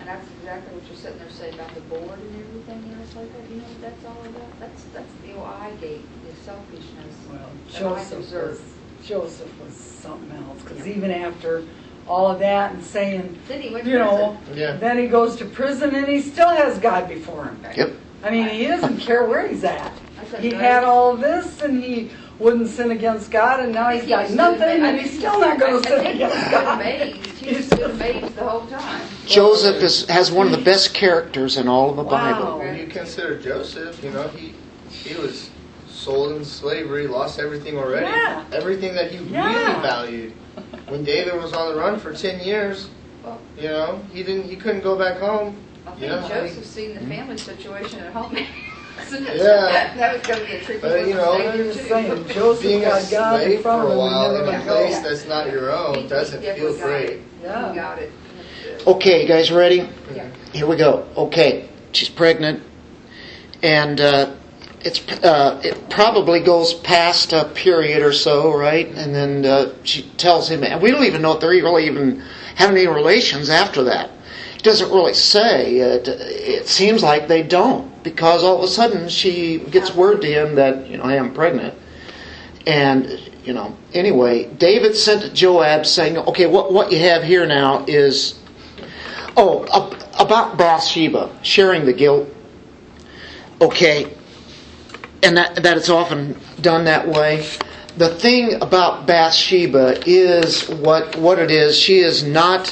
[0.00, 3.32] And that's exactly what you're sitting there saying about the board and everything, else like
[3.32, 4.60] that, you know what that's all about?
[4.60, 7.14] That's, that's the old eye gate, the selfishness.
[7.30, 8.60] Well, that I Joseph was.
[9.04, 11.64] Joseph was something else, because even after
[12.06, 14.38] all of that and saying, Then he went to you know.
[14.54, 14.76] Yeah.
[14.76, 17.60] then he goes to prison and he still has God before him.
[17.76, 17.92] Yep.
[18.24, 19.92] I mean, he doesn't care where he's at.
[20.40, 24.30] He had all of this and he wouldn't sin against God and now he's got
[24.30, 26.80] nothing and he's still not going to sin he against was God.
[26.80, 29.06] amazed, he was stood amazed the whole time.
[29.26, 32.44] Joseph is, has one of the best characters in all of the Bible.
[32.44, 32.58] Wow.
[32.58, 34.54] When you consider Joseph, you know, he
[34.88, 35.50] he was
[35.86, 38.06] sold in slavery, lost everything already.
[38.06, 38.44] Yeah.
[38.52, 39.68] Everything that he Yeah.
[39.68, 40.32] really valued.
[40.88, 42.88] When David was on the run for ten years,
[43.58, 45.56] you know, he didn't he couldn't go back home.
[45.86, 46.28] I think Yeah.
[46.28, 48.36] Joseph's seen the family situation at home.
[49.06, 49.24] Isn't?
[49.26, 49.94] Yeah.
[49.96, 51.78] That was going to be a tricky But, one you know, stay I'm here just
[51.80, 51.84] too.
[51.88, 55.26] saying, Joseph Being a got God in slave for a while in a place that's
[55.26, 57.10] not your own doesn't feel great.
[57.10, 57.22] it.
[57.42, 57.70] Yeah.
[57.70, 58.12] He got it.
[58.86, 59.88] Okay, you guys ready?
[60.14, 60.28] Yeah.
[60.52, 61.06] Here we go.
[61.16, 62.62] Okay, she's pregnant,
[63.62, 64.34] and uh,
[64.80, 68.86] it's uh, it probably goes past a period or so, right?
[68.88, 72.20] And then uh, she tells him, and we don't even know if they're really even
[72.56, 74.10] having any relations after that.
[74.64, 75.76] Doesn't really say.
[75.76, 80.26] It, it seems like they don't because all of a sudden she gets word to
[80.26, 81.74] him that you know I am pregnant,
[82.66, 83.06] and
[83.44, 88.40] you know anyway, David sent Joab saying, "Okay, what what you have here now is."
[89.36, 89.64] Oh,
[90.18, 92.28] about Bathsheba, sharing the guilt.
[93.60, 94.14] Okay,
[95.24, 97.46] and that, that it's often done that way.
[97.96, 101.78] The thing about Bathsheba is what, what it is.
[101.78, 102.68] She is not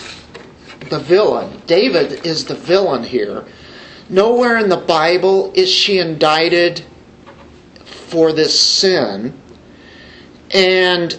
[0.90, 1.62] the villain.
[1.66, 3.44] David is the villain here.
[4.08, 6.84] Nowhere in the Bible is she indicted
[7.84, 9.38] for this sin.
[10.52, 11.18] And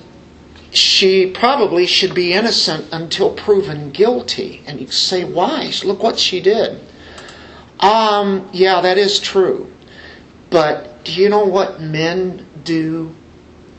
[0.71, 4.63] she probably should be innocent until proven guilty.
[4.65, 5.71] And you say, why?
[5.83, 6.79] Look what she did.
[7.79, 9.71] Um, yeah, that is true.
[10.49, 13.13] But do you know what men do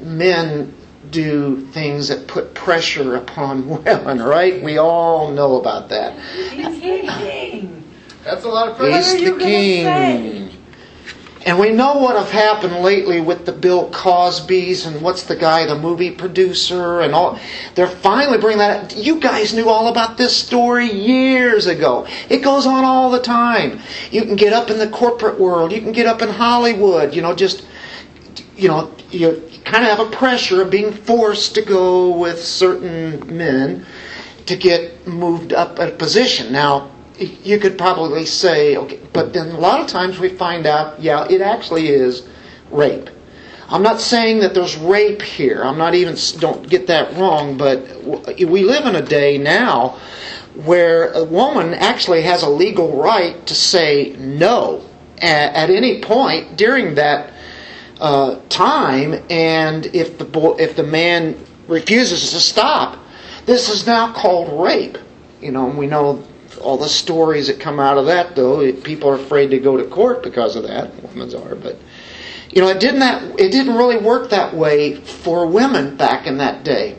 [0.00, 0.74] men
[1.14, 4.62] do things that put pressure upon women, right?
[4.62, 6.18] We all know about that.
[6.20, 7.84] He's the king.
[8.24, 9.34] That's a lot of What He's pressure.
[9.34, 10.50] the king.
[11.46, 15.66] And we know what have happened lately with the Bill Cosbys and what's the guy,
[15.66, 17.38] the movie producer and all.
[17.74, 18.96] They're finally bringing that.
[18.96, 22.06] You guys knew all about this story years ago.
[22.30, 23.80] It goes on all the time.
[24.10, 25.70] You can get up in the corporate world.
[25.70, 27.14] You can get up in Hollywood.
[27.14, 27.66] You know, just
[28.56, 33.36] you know, you kind of have a pressure of being forced to go with certain
[33.36, 33.84] men
[34.46, 36.52] to get moved up a position.
[36.52, 41.00] Now, you could probably say, okay, but then a lot of times we find out,
[41.00, 42.28] yeah, it actually is
[42.70, 43.10] rape.
[43.68, 45.62] I'm not saying that there's rape here.
[45.62, 49.98] I'm not even, don't get that wrong, but we live in a day now
[50.64, 54.84] where a woman actually has a legal right to say no
[55.18, 57.32] at, at any point during that
[58.04, 62.98] uh, time, and if the boy, if the man refuses to stop,
[63.46, 64.98] this is now called rape.
[65.40, 66.22] You know, and we know
[66.60, 68.36] all the stories that come out of that.
[68.36, 71.02] Though people are afraid to go to court because of that.
[71.02, 71.78] Women's are, but
[72.50, 76.36] you know, it didn't that it didn't really work that way for women back in
[76.38, 76.98] that day.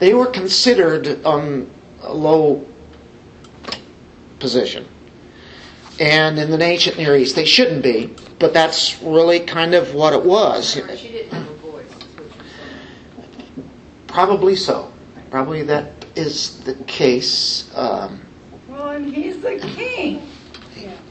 [0.00, 1.70] They were considered um,
[2.02, 2.66] a low
[4.40, 4.88] position.
[6.00, 10.12] And in the ancient Near East, they shouldn't be, but that's really kind of what
[10.12, 10.72] it was.
[10.72, 13.70] She didn't have a voice, is what you're saying.
[14.08, 14.92] Probably so.
[15.30, 17.70] Probably that is the case.
[17.76, 18.20] Um,
[18.68, 20.28] Well, and he's the king.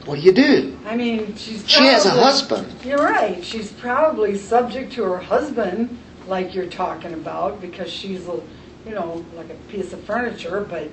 [0.04, 0.78] what do you do?
[0.86, 1.68] I mean, she's.
[1.68, 2.66] She has a husband.
[2.84, 3.42] You're right.
[3.42, 8.40] She's probably subject to her husband, like you're talking about, because she's, a,
[8.86, 10.60] you know, like a piece of furniture.
[10.68, 10.90] But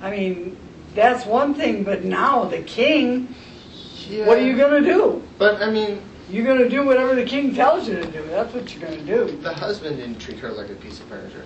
[0.00, 0.56] I mean,
[0.94, 1.84] that's one thing.
[1.84, 3.34] But now the king,
[4.08, 4.26] Yeah.
[4.26, 5.22] what are you gonna do?
[5.38, 8.22] But I mean, You're gonna do whatever the king tells you to do.
[8.30, 9.36] That's what you're gonna do.
[9.42, 11.44] the husband didn't treat her like a piece of furniture.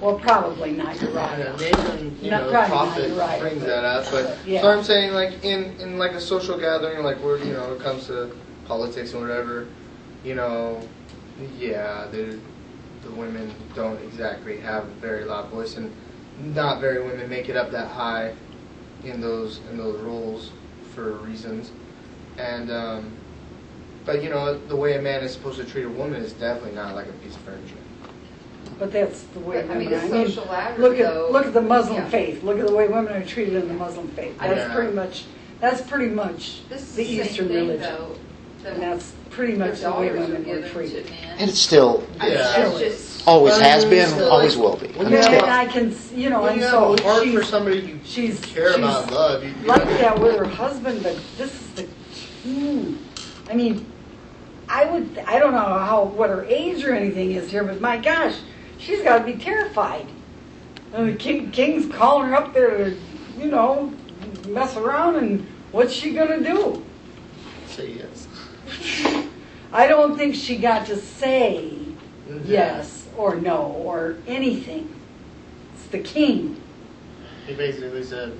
[0.00, 1.00] Well, probably not.
[1.00, 1.58] You're Yeah, right.
[1.58, 4.04] Nathan, you Not- know, prophet right, brings but- that up.
[4.12, 4.60] But Yeah.
[4.60, 7.80] so I'm saying, like in in like a social gathering, like where you know it
[7.82, 8.30] comes to
[8.68, 9.66] politics and whatever,
[10.24, 10.80] you know,
[11.58, 12.36] yeah, the
[13.04, 15.90] the women don't exactly have a very loud voice, and
[16.54, 18.32] not very women make it up that high
[19.04, 20.50] in those in those roles
[20.94, 21.70] for reasons,
[22.38, 23.12] and um,
[24.04, 26.72] but you know the way a man is supposed to treat a woman is definitely
[26.72, 27.74] not like a piece of furniture.
[28.78, 30.10] But that's the way But, I mean, women.
[30.10, 32.08] the I mean, social ladder, look though, at look at the Muslim yeah.
[32.08, 32.42] faith.
[32.42, 34.36] Look at the way women are treated in the Muslim faith.
[34.38, 34.74] That's Yeah.
[34.74, 35.24] pretty much
[35.60, 38.16] that's pretty much This the the same Eastern thing, religion, though.
[38.62, 41.06] The- and that's pretty much the way daughters are women were treated.
[41.38, 42.38] And it's still I mean, Yeah.
[42.42, 43.15] that's just.
[43.26, 44.86] Always has been, always will be.
[44.88, 47.00] when And Yeah, have and I can, s- you know, When and you so have
[47.00, 50.20] a for she's somebody you she's care she's about, love, you, you like know, that
[50.20, 51.88] with her husband, but this is the
[52.42, 52.98] king.
[53.50, 53.86] I mean,
[54.68, 57.96] I would I don't know how what her age or anything is here, but my
[57.98, 58.36] gosh,
[58.78, 60.06] she's got to be terrified.
[60.92, 62.96] And the king king's calling her up there to,
[63.38, 63.92] you know,
[64.48, 66.84] mess around, and what's she gonna do?
[67.66, 68.28] say yes.
[69.72, 71.72] I don't think she got to say
[72.28, 72.50] Mm-hmm.
[72.50, 74.92] yes or no or anything.
[75.74, 76.60] It's the king.
[77.46, 78.32] He basically said,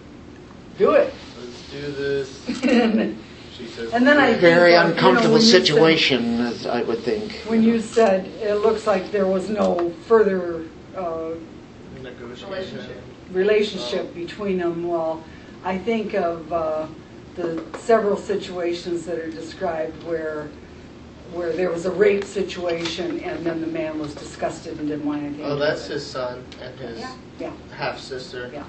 [0.79, 1.13] Do it.
[1.41, 3.19] "Let's do this." and
[3.57, 6.99] She says, And then I- Very You know, uncomfortable you said- situation, as I would
[6.99, 7.33] think.
[7.47, 10.65] when you said it looks like there was no further
[10.95, 11.31] uh,
[12.03, 12.51] negotiation.
[12.51, 13.03] Relationship.
[13.33, 15.25] relationship between them, well,
[15.65, 16.87] I think of uh,
[17.37, 20.49] the several situations that are described where
[21.33, 25.23] where there was a rape situation and then the man was disgusted and didn't want
[25.23, 25.39] anything.
[25.41, 27.15] to Oh, do that's with his son and his Yeah.
[27.39, 27.53] Yeah.
[27.77, 28.51] half sister.
[28.53, 28.65] Yeah.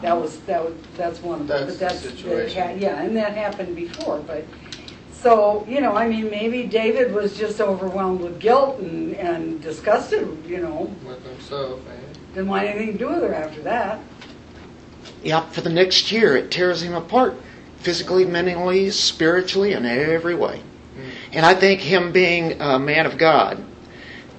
[0.00, 2.62] That was, that was, that's one of them, That's but the that's, that situation.
[2.62, 4.44] ha- yeah, and that happened before, but,
[5.12, 10.26] so, you know, I mean, maybe David was just overwhelmed with guilt and, and disgusted,
[10.46, 11.98] you know, With himself, man.
[12.32, 14.00] didn't want anything to do with her after that.
[15.22, 17.34] Yeah, for the next year, it tears him apart
[17.78, 20.62] physically, mentally, spiritually, in every way.
[21.32, 23.64] And I think him being a man of God,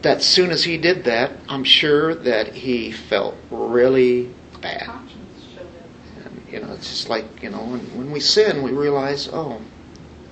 [0.03, 4.85] that soon as he did that, I'm sure that he felt really bad.
[4.85, 6.25] Conscience showed up.
[6.25, 9.61] And, you know, it's just like, you know, when, when we sin, we realize, oh,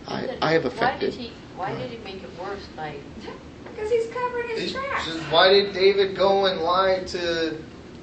[0.07, 0.73] I, I have affected.
[0.75, 1.13] Why did affected.
[1.13, 2.95] he, why did he make it worse by,
[3.63, 5.05] Because he's covering his It's tracks.
[5.05, 7.57] just why did David go and lie to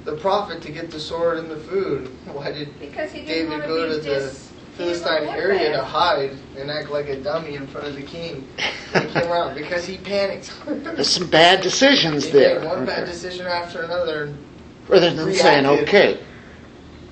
[0.05, 2.07] the prophet to get the sword and the food?
[2.25, 4.48] Why did Because he didn't David want to go be to the dis- he didn't
[4.79, 8.47] Philistine wanna area to hide and act like a dummy in front of the king?
[8.93, 10.53] When he came around because he panicked.
[10.65, 12.59] There's some bad decisions He there.
[12.61, 13.05] made one aren't bad there?
[13.07, 14.33] decision after another.
[14.87, 16.19] Rather than saying, okay,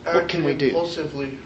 [0.05, 0.67] What can we do?
[0.67, 1.37] Impulsively.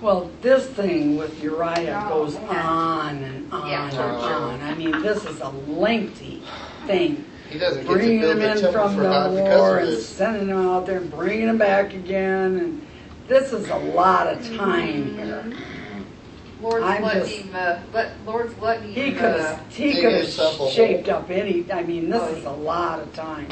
[0.00, 4.60] Well, this thing with Uriah Oh, goes on and on Yeah, and on.
[4.60, 6.42] I mean, this is a lengthy
[6.86, 7.24] thing.
[7.50, 9.94] He doesn't get to bringing build them the in from the God war because of
[9.94, 12.56] and sending them out there and bringing them back again.
[12.58, 12.86] And
[13.28, 15.52] this is a lot of time here.
[16.60, 19.92] Lord's I'm letting just- him, uh, let, Lord's letting He him, could uh, have he
[19.92, 20.66] Dig could himself a hole.
[20.66, 21.70] have shaped up any.
[21.70, 23.48] I mean, this Oh, is a lot of time.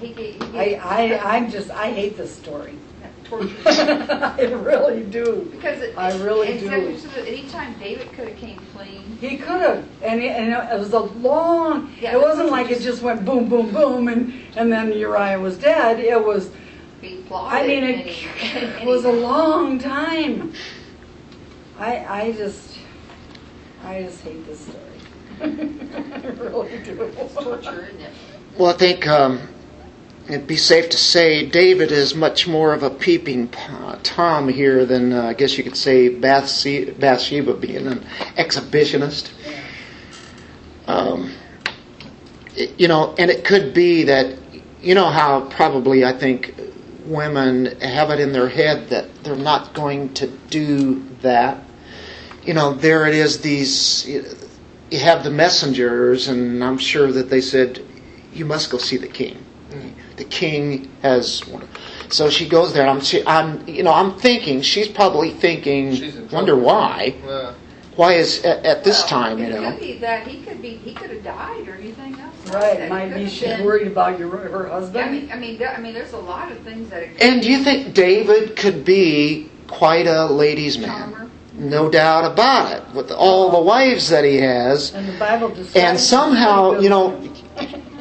[0.00, 2.74] he get, he I, I, I'm just I hate this story.
[3.24, 3.56] Tortured.
[3.66, 5.48] I really do.
[5.50, 5.96] Because it.
[5.98, 6.68] I really do.
[6.98, 10.52] so- so that anytime David could have came clean, He could have, and, it- and
[10.52, 11.92] it was a long.
[12.00, 14.92] Yeah, it wasn't it like it just- just went boom, boom, boom, and and then
[14.92, 15.98] Uriah was dead.
[15.98, 16.50] It was.
[17.02, 17.62] He plotted.
[17.62, 20.52] I mean, and it, he- and it was a long time.
[21.78, 22.78] I I just
[23.84, 24.78] I just hate this story.
[25.42, 27.02] I really do.
[27.02, 28.12] It's torture, isn't it?
[28.58, 29.40] Well, I think um,
[30.28, 34.84] it'd be safe to say David is much more of a peeping uh, Tom here
[34.86, 38.04] than uh, I guess you could say Bathse- Bathsheba being an
[38.36, 39.30] exhibitionist.
[40.86, 41.32] Um,
[42.56, 44.36] it- you know, and it could be that,
[44.82, 46.54] you know, how probably I think
[47.06, 51.62] women have it in their head that they're not going to do that.
[52.44, 57.40] You know, there it is, these, you have the messengers, and I'm sure that they
[57.40, 57.82] said,
[58.32, 59.44] You must go see the king.
[60.16, 61.42] The king has.
[62.10, 66.28] So she goes there, and I'm, she, I'm, you know, I'm thinking she's probably thinking,
[66.30, 67.14] wonder why?
[67.24, 67.54] Yeah.
[67.96, 69.70] Why is at, at this Well, time, you It know?
[69.72, 72.54] could be that he could be, he could have died or anything else.
[72.54, 72.88] Right, that.
[72.88, 75.12] might be could she's been- worried about your her Yeah, I husband.
[75.12, 77.02] mean, I mean, I mean, there's a lot of things that.
[77.02, 80.88] it- And do you think David could be quite a ladies' man?
[81.12, 81.28] Charmer.
[81.54, 82.82] No doubt about it.
[82.94, 85.76] With all the wives that he has, And the Bible describes.
[85.76, 87.18] and somehow, you know,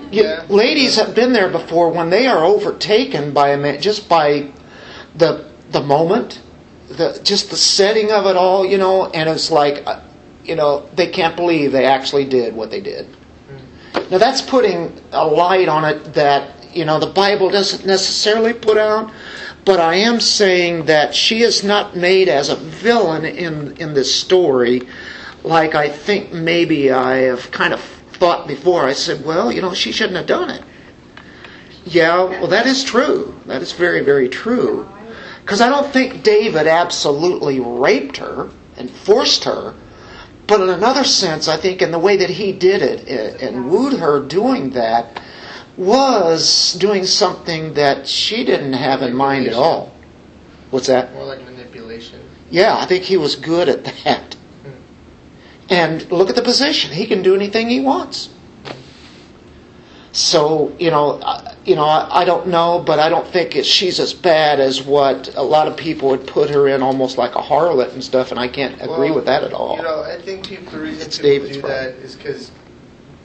[0.09, 0.43] you, Yeah.
[0.47, 4.45] ladies have been there before when they are overtaken by a man just by
[5.15, 6.39] the the moment,
[6.97, 10.01] the just the setting of it all, you know, and it's like, uh,
[10.43, 13.07] you know, they can't believe they actually did what they did.
[14.09, 18.77] Now that's putting a light on it that you know the Bible doesn't necessarily put
[18.77, 19.11] out,
[19.65, 24.13] but I am saying that she is not made as a villain in in this
[24.13, 24.81] story,
[25.43, 28.85] like I think maybe I have kind of thought before.
[28.85, 30.63] I said, well, you know, she shouldn't have done it.
[31.85, 33.35] Yeah, well, that is true.
[33.47, 34.87] That is very, very true.
[35.51, 39.73] Because I don't think David absolutely raped her and forced her,
[40.47, 43.41] but in another sense, I think in the way that he did it eh, and-
[43.41, 45.19] and wooed her doing that
[45.75, 49.91] was doing something that she didn't have in mind at all.
[50.69, 51.13] What's that?
[51.13, 52.21] More like manipulation.
[52.49, 54.37] Yeah, I think he was good at that.
[54.63, 54.79] Hmm.
[55.67, 58.29] And look at the position; he can do anything he wants.
[60.13, 63.65] So you know, I- you know, I, I don't know, but I don't think it,
[63.67, 67.35] she's as bad as what a lot of people would put her in, almost like
[67.35, 68.31] a harlot and stuff.
[68.31, 69.77] And I can't agree Well, with that at all.
[69.77, 71.83] You know, I think people, the reason It's people David's do problem.
[71.85, 72.51] that is because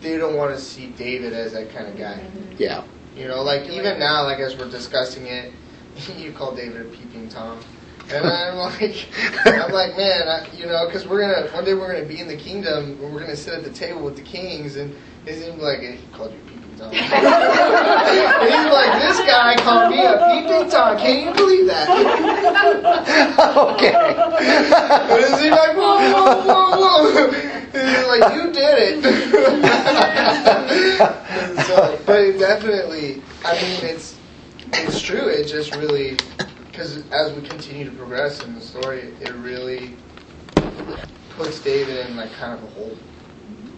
[0.03, 2.21] they don't want to see David as that kind of guy.
[2.23, 2.55] Mm-hmm.
[2.59, 2.85] yeah,
[3.17, 5.53] You know, like even now, like as we're discussing it,
[6.19, 7.59] you call David a peeping tom,
[8.11, 9.09] and I'm like,
[9.47, 12.29] I'm like, man, I, you know, because we're gonna one day we're gonna be in
[12.29, 15.55] the kingdom, and we're gonna sit at the table with the kings, and he's gonna
[15.57, 16.39] be like, hey, he called you
[16.79, 20.99] peeping he's like, this guy called me a peeping tom.
[20.99, 21.89] Can you believe that?
[23.75, 23.95] okay.
[23.95, 27.31] And is he like, whoa, whoa, whoa, whoa?
[27.73, 29.05] He's like, you did it.
[31.67, 34.17] So, but it definitely, I mean, it's
[34.73, 35.29] it's true.
[35.29, 36.17] It just really,
[36.71, 39.97] because as we continue to progress in the story, it really
[41.31, 42.97] puts David in like kind of a hole.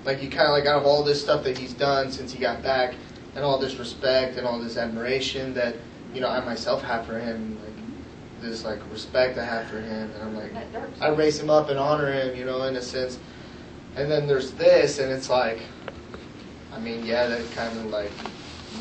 [0.08, 2.38] Like you kind of like out of all this stuff that he's done since he
[2.38, 2.94] got back,
[3.36, 5.76] and all this respect and all this admiration that
[6.14, 10.10] you know I myself have for him, like this like respect I have for him,
[10.10, 10.52] and I'm like.
[11.02, 13.18] I raise him up and honor him, you know, in a sense.
[13.96, 15.60] And then there's this, and it's like,
[16.72, 18.10] I mean, yeah, that kind of like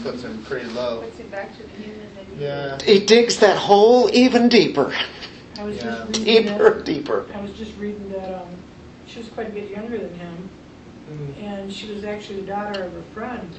[0.04, 1.02] puts him pretty low.
[1.02, 2.78] Puts him back to the human that Yeah.
[2.82, 4.96] He digs that hole even deeper,
[5.60, 5.84] I was Yeah.
[5.84, 7.26] just reading deeper, that, deeper.
[7.34, 8.48] I was just reading that, um,
[9.06, 10.50] she was quite a bit younger than him,
[11.10, 11.42] Mm.
[11.42, 13.50] and she was actually the daughter of a friend.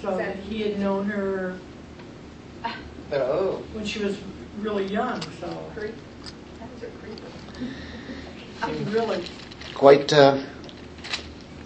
[0.00, 1.58] So Is that that- he had known her
[3.12, 4.16] oh, when she was
[4.58, 5.94] really young, so, Creep.
[6.58, 7.26] That was a creeper.
[8.62, 9.24] I mean, really.
[9.74, 10.42] quite uh,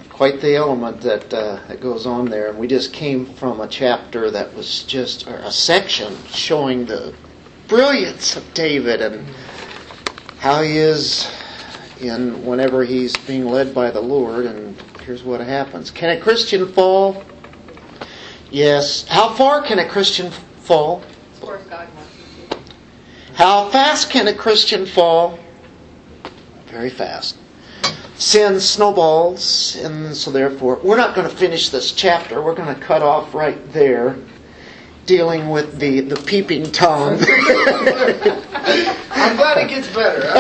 [0.09, 2.49] quite the element that uh, that goes on there.
[2.51, 7.15] And we just came from a chapter that was just or a section showing the
[7.69, 9.27] brilliance of David and
[10.39, 11.31] how he is
[12.01, 14.47] in whenever he's being led by the Lord.
[14.47, 17.23] And here's what happens: Can a Christian fall?
[18.51, 19.07] Yes.
[19.07, 21.03] How far can a Christian fall?
[23.35, 25.39] How fast can a Christian fall?
[26.67, 27.37] Very fast.
[28.21, 32.43] sin snowballs, and so therefore, we're not going to finish this chapter.
[32.43, 34.17] We're going to cut off right there,
[35.11, 37.15] dealing with the, the peeping Tom.
[37.15, 37.19] I'm
[39.37, 40.21] glad it gets better.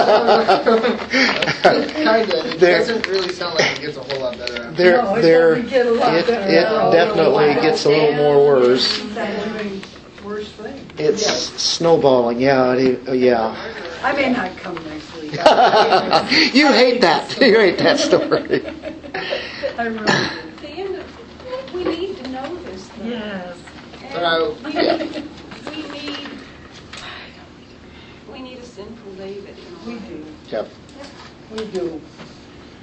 [2.04, 2.46] kind of.
[2.46, 4.62] It There- doesn't really sound like it gets a whole lot better.
[4.62, 4.70] After.
[4.76, 7.62] there, No, it there, get a lot it, better it after a little definitely while.
[7.62, 9.02] gets a little more worse.
[9.14, 9.82] That even
[10.24, 10.86] worse thing.
[10.98, 11.26] It's
[11.60, 13.56] snowballing, yeah, it, uh, yeah.
[14.04, 15.32] I may not come next week.
[16.54, 17.36] you hate that.
[17.40, 18.62] You hate that story.
[19.76, 20.04] I really
[20.62, 23.00] The end of, we need to know this do.
[23.02, 23.10] thing.
[23.10, 23.56] Yes.
[24.20, 24.96] And we, yeah.
[25.70, 26.28] we need,
[28.30, 30.08] we need a sinful David in our We life.
[30.08, 30.24] do.
[30.50, 30.68] Yep.
[31.52, 32.00] We do.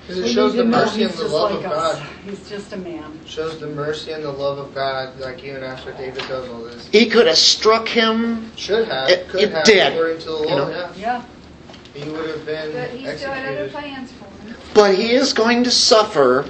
[0.02, 1.66] Because We it shows need the to know mercy and he's the just love like
[1.66, 2.00] of us.
[2.00, 2.08] God.
[2.26, 3.20] He's just a man.
[3.28, 6.88] Shows the mercy and the love of God, like even after David does all this.
[6.88, 8.52] He could have struck him.
[8.56, 10.70] Should have, It- could it have, did, according to the you know.
[10.70, 11.24] Yeah, Yeah.
[11.94, 13.72] he would have been But he's still had other executed.
[13.74, 14.56] plans for him.
[14.74, 16.46] But he is going to suffer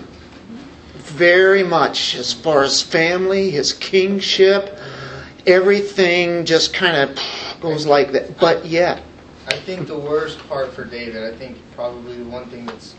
[1.18, 4.78] very much as far as family, his kingship,
[5.48, 7.20] everything just kind of
[7.60, 8.38] goes like that.
[8.40, 9.02] But yet,
[9.48, 12.94] I think the worst part for David, I think probably the one thing that's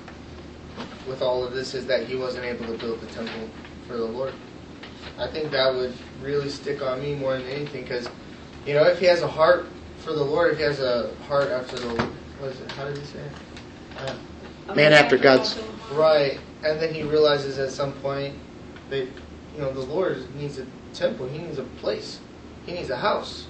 [1.07, 3.49] with all of this is that he wasn't able to build the temple
[3.87, 4.35] for the Lord.
[5.17, 8.09] I think that would really stick on me more than anything because,
[8.67, 9.67] you know, if he has a heart
[9.99, 11.89] for the Lord, if he has a heart after the,
[12.41, 13.33] what is it, how did he say it?
[14.69, 15.59] Uh, Man after God's-
[15.93, 18.35] Right, and then he realizes at some point
[18.91, 21.29] that you know the Lord needs a temple.
[21.29, 22.21] He needs a place.
[22.67, 23.47] He needs a house.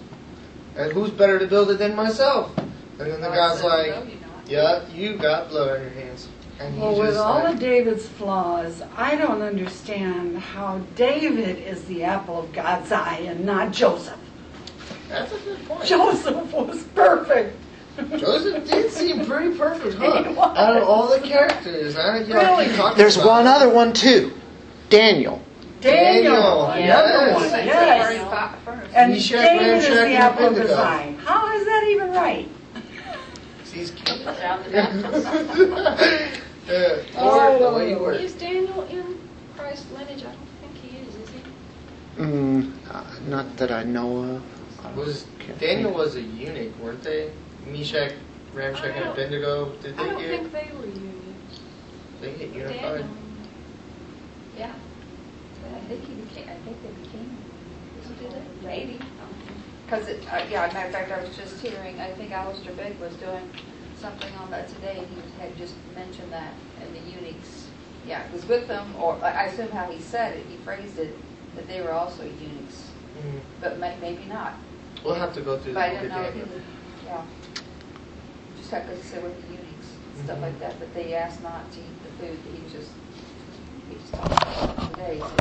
[0.76, 2.56] And who's better to build it than myself?
[2.58, 6.28] And then the God God's like, "No, you're "Yeah, you got blood on your hands."
[6.60, 11.58] And he Well, with just all like, of David's flaws, I don't understand how David
[11.58, 14.18] is the apple of God's eye and not Joseph.
[15.08, 15.84] that's a good point.
[15.84, 17.56] Joseph was perfect.
[18.16, 20.04] Joseph did seem pretty perfect, huh?
[20.56, 22.66] Out of all the characters, I, you know, Really?
[22.96, 23.50] there's about one it.
[23.50, 24.32] other one too
[24.88, 25.42] Daniel.
[25.80, 27.34] Daniel, Daniel, another yes.
[27.34, 28.06] one, That's yes.
[28.08, 28.94] very fi- first.
[28.94, 31.14] And Meshach, David is the apple of his eye.
[31.24, 32.48] How is that even right?
[33.72, 34.06] He's cute.
[34.24, 36.40] Sound the Baptist.
[36.68, 38.20] Uh, Oh, the way you work.
[38.20, 39.18] Is Daniel in
[39.56, 40.20] Christ's lineage?
[40.20, 42.22] I don't think he is, is he?
[42.22, 44.22] Mm, uh, not that I know
[44.84, 44.96] of.
[44.96, 45.24] Was
[45.60, 45.96] Daniel think.
[45.96, 47.30] was a eunuch, weren't they?
[47.72, 48.12] Meshach,
[48.54, 49.72] Ramshach, I and don't- Abednego.
[49.82, 51.60] Did I they don't get think they were unions.
[52.20, 52.80] they get unified?
[52.80, 53.06] Daniel.
[54.56, 54.72] Yeah.
[55.74, 57.36] I think he became, I think they became,
[58.20, 58.66] did they?
[58.66, 58.98] Maybe.
[59.84, 62.98] Because it, uh, yeah, matter of fact, I was just hearing, I think Alistair Begg
[63.00, 63.48] was doing
[63.98, 66.52] something on that today, and he had just mentioned that,
[66.82, 67.66] and the eunuchs,
[68.06, 70.98] yeah, it was with them, or I I assume how he said it, he phrased
[70.98, 71.16] it,
[71.56, 73.40] that they were also eunuchs, Mhm.
[73.60, 74.54] but may, maybe not.
[75.04, 76.60] We'll have to go through the But I book didn't of know if he, Daniel.
[77.06, 77.22] yeah.
[78.68, 81.72] Just have to say with the eunuchs, and stuff like that, but they asked not
[81.72, 82.90] to eat the food, that he just,
[83.88, 85.38] he just talked about today, so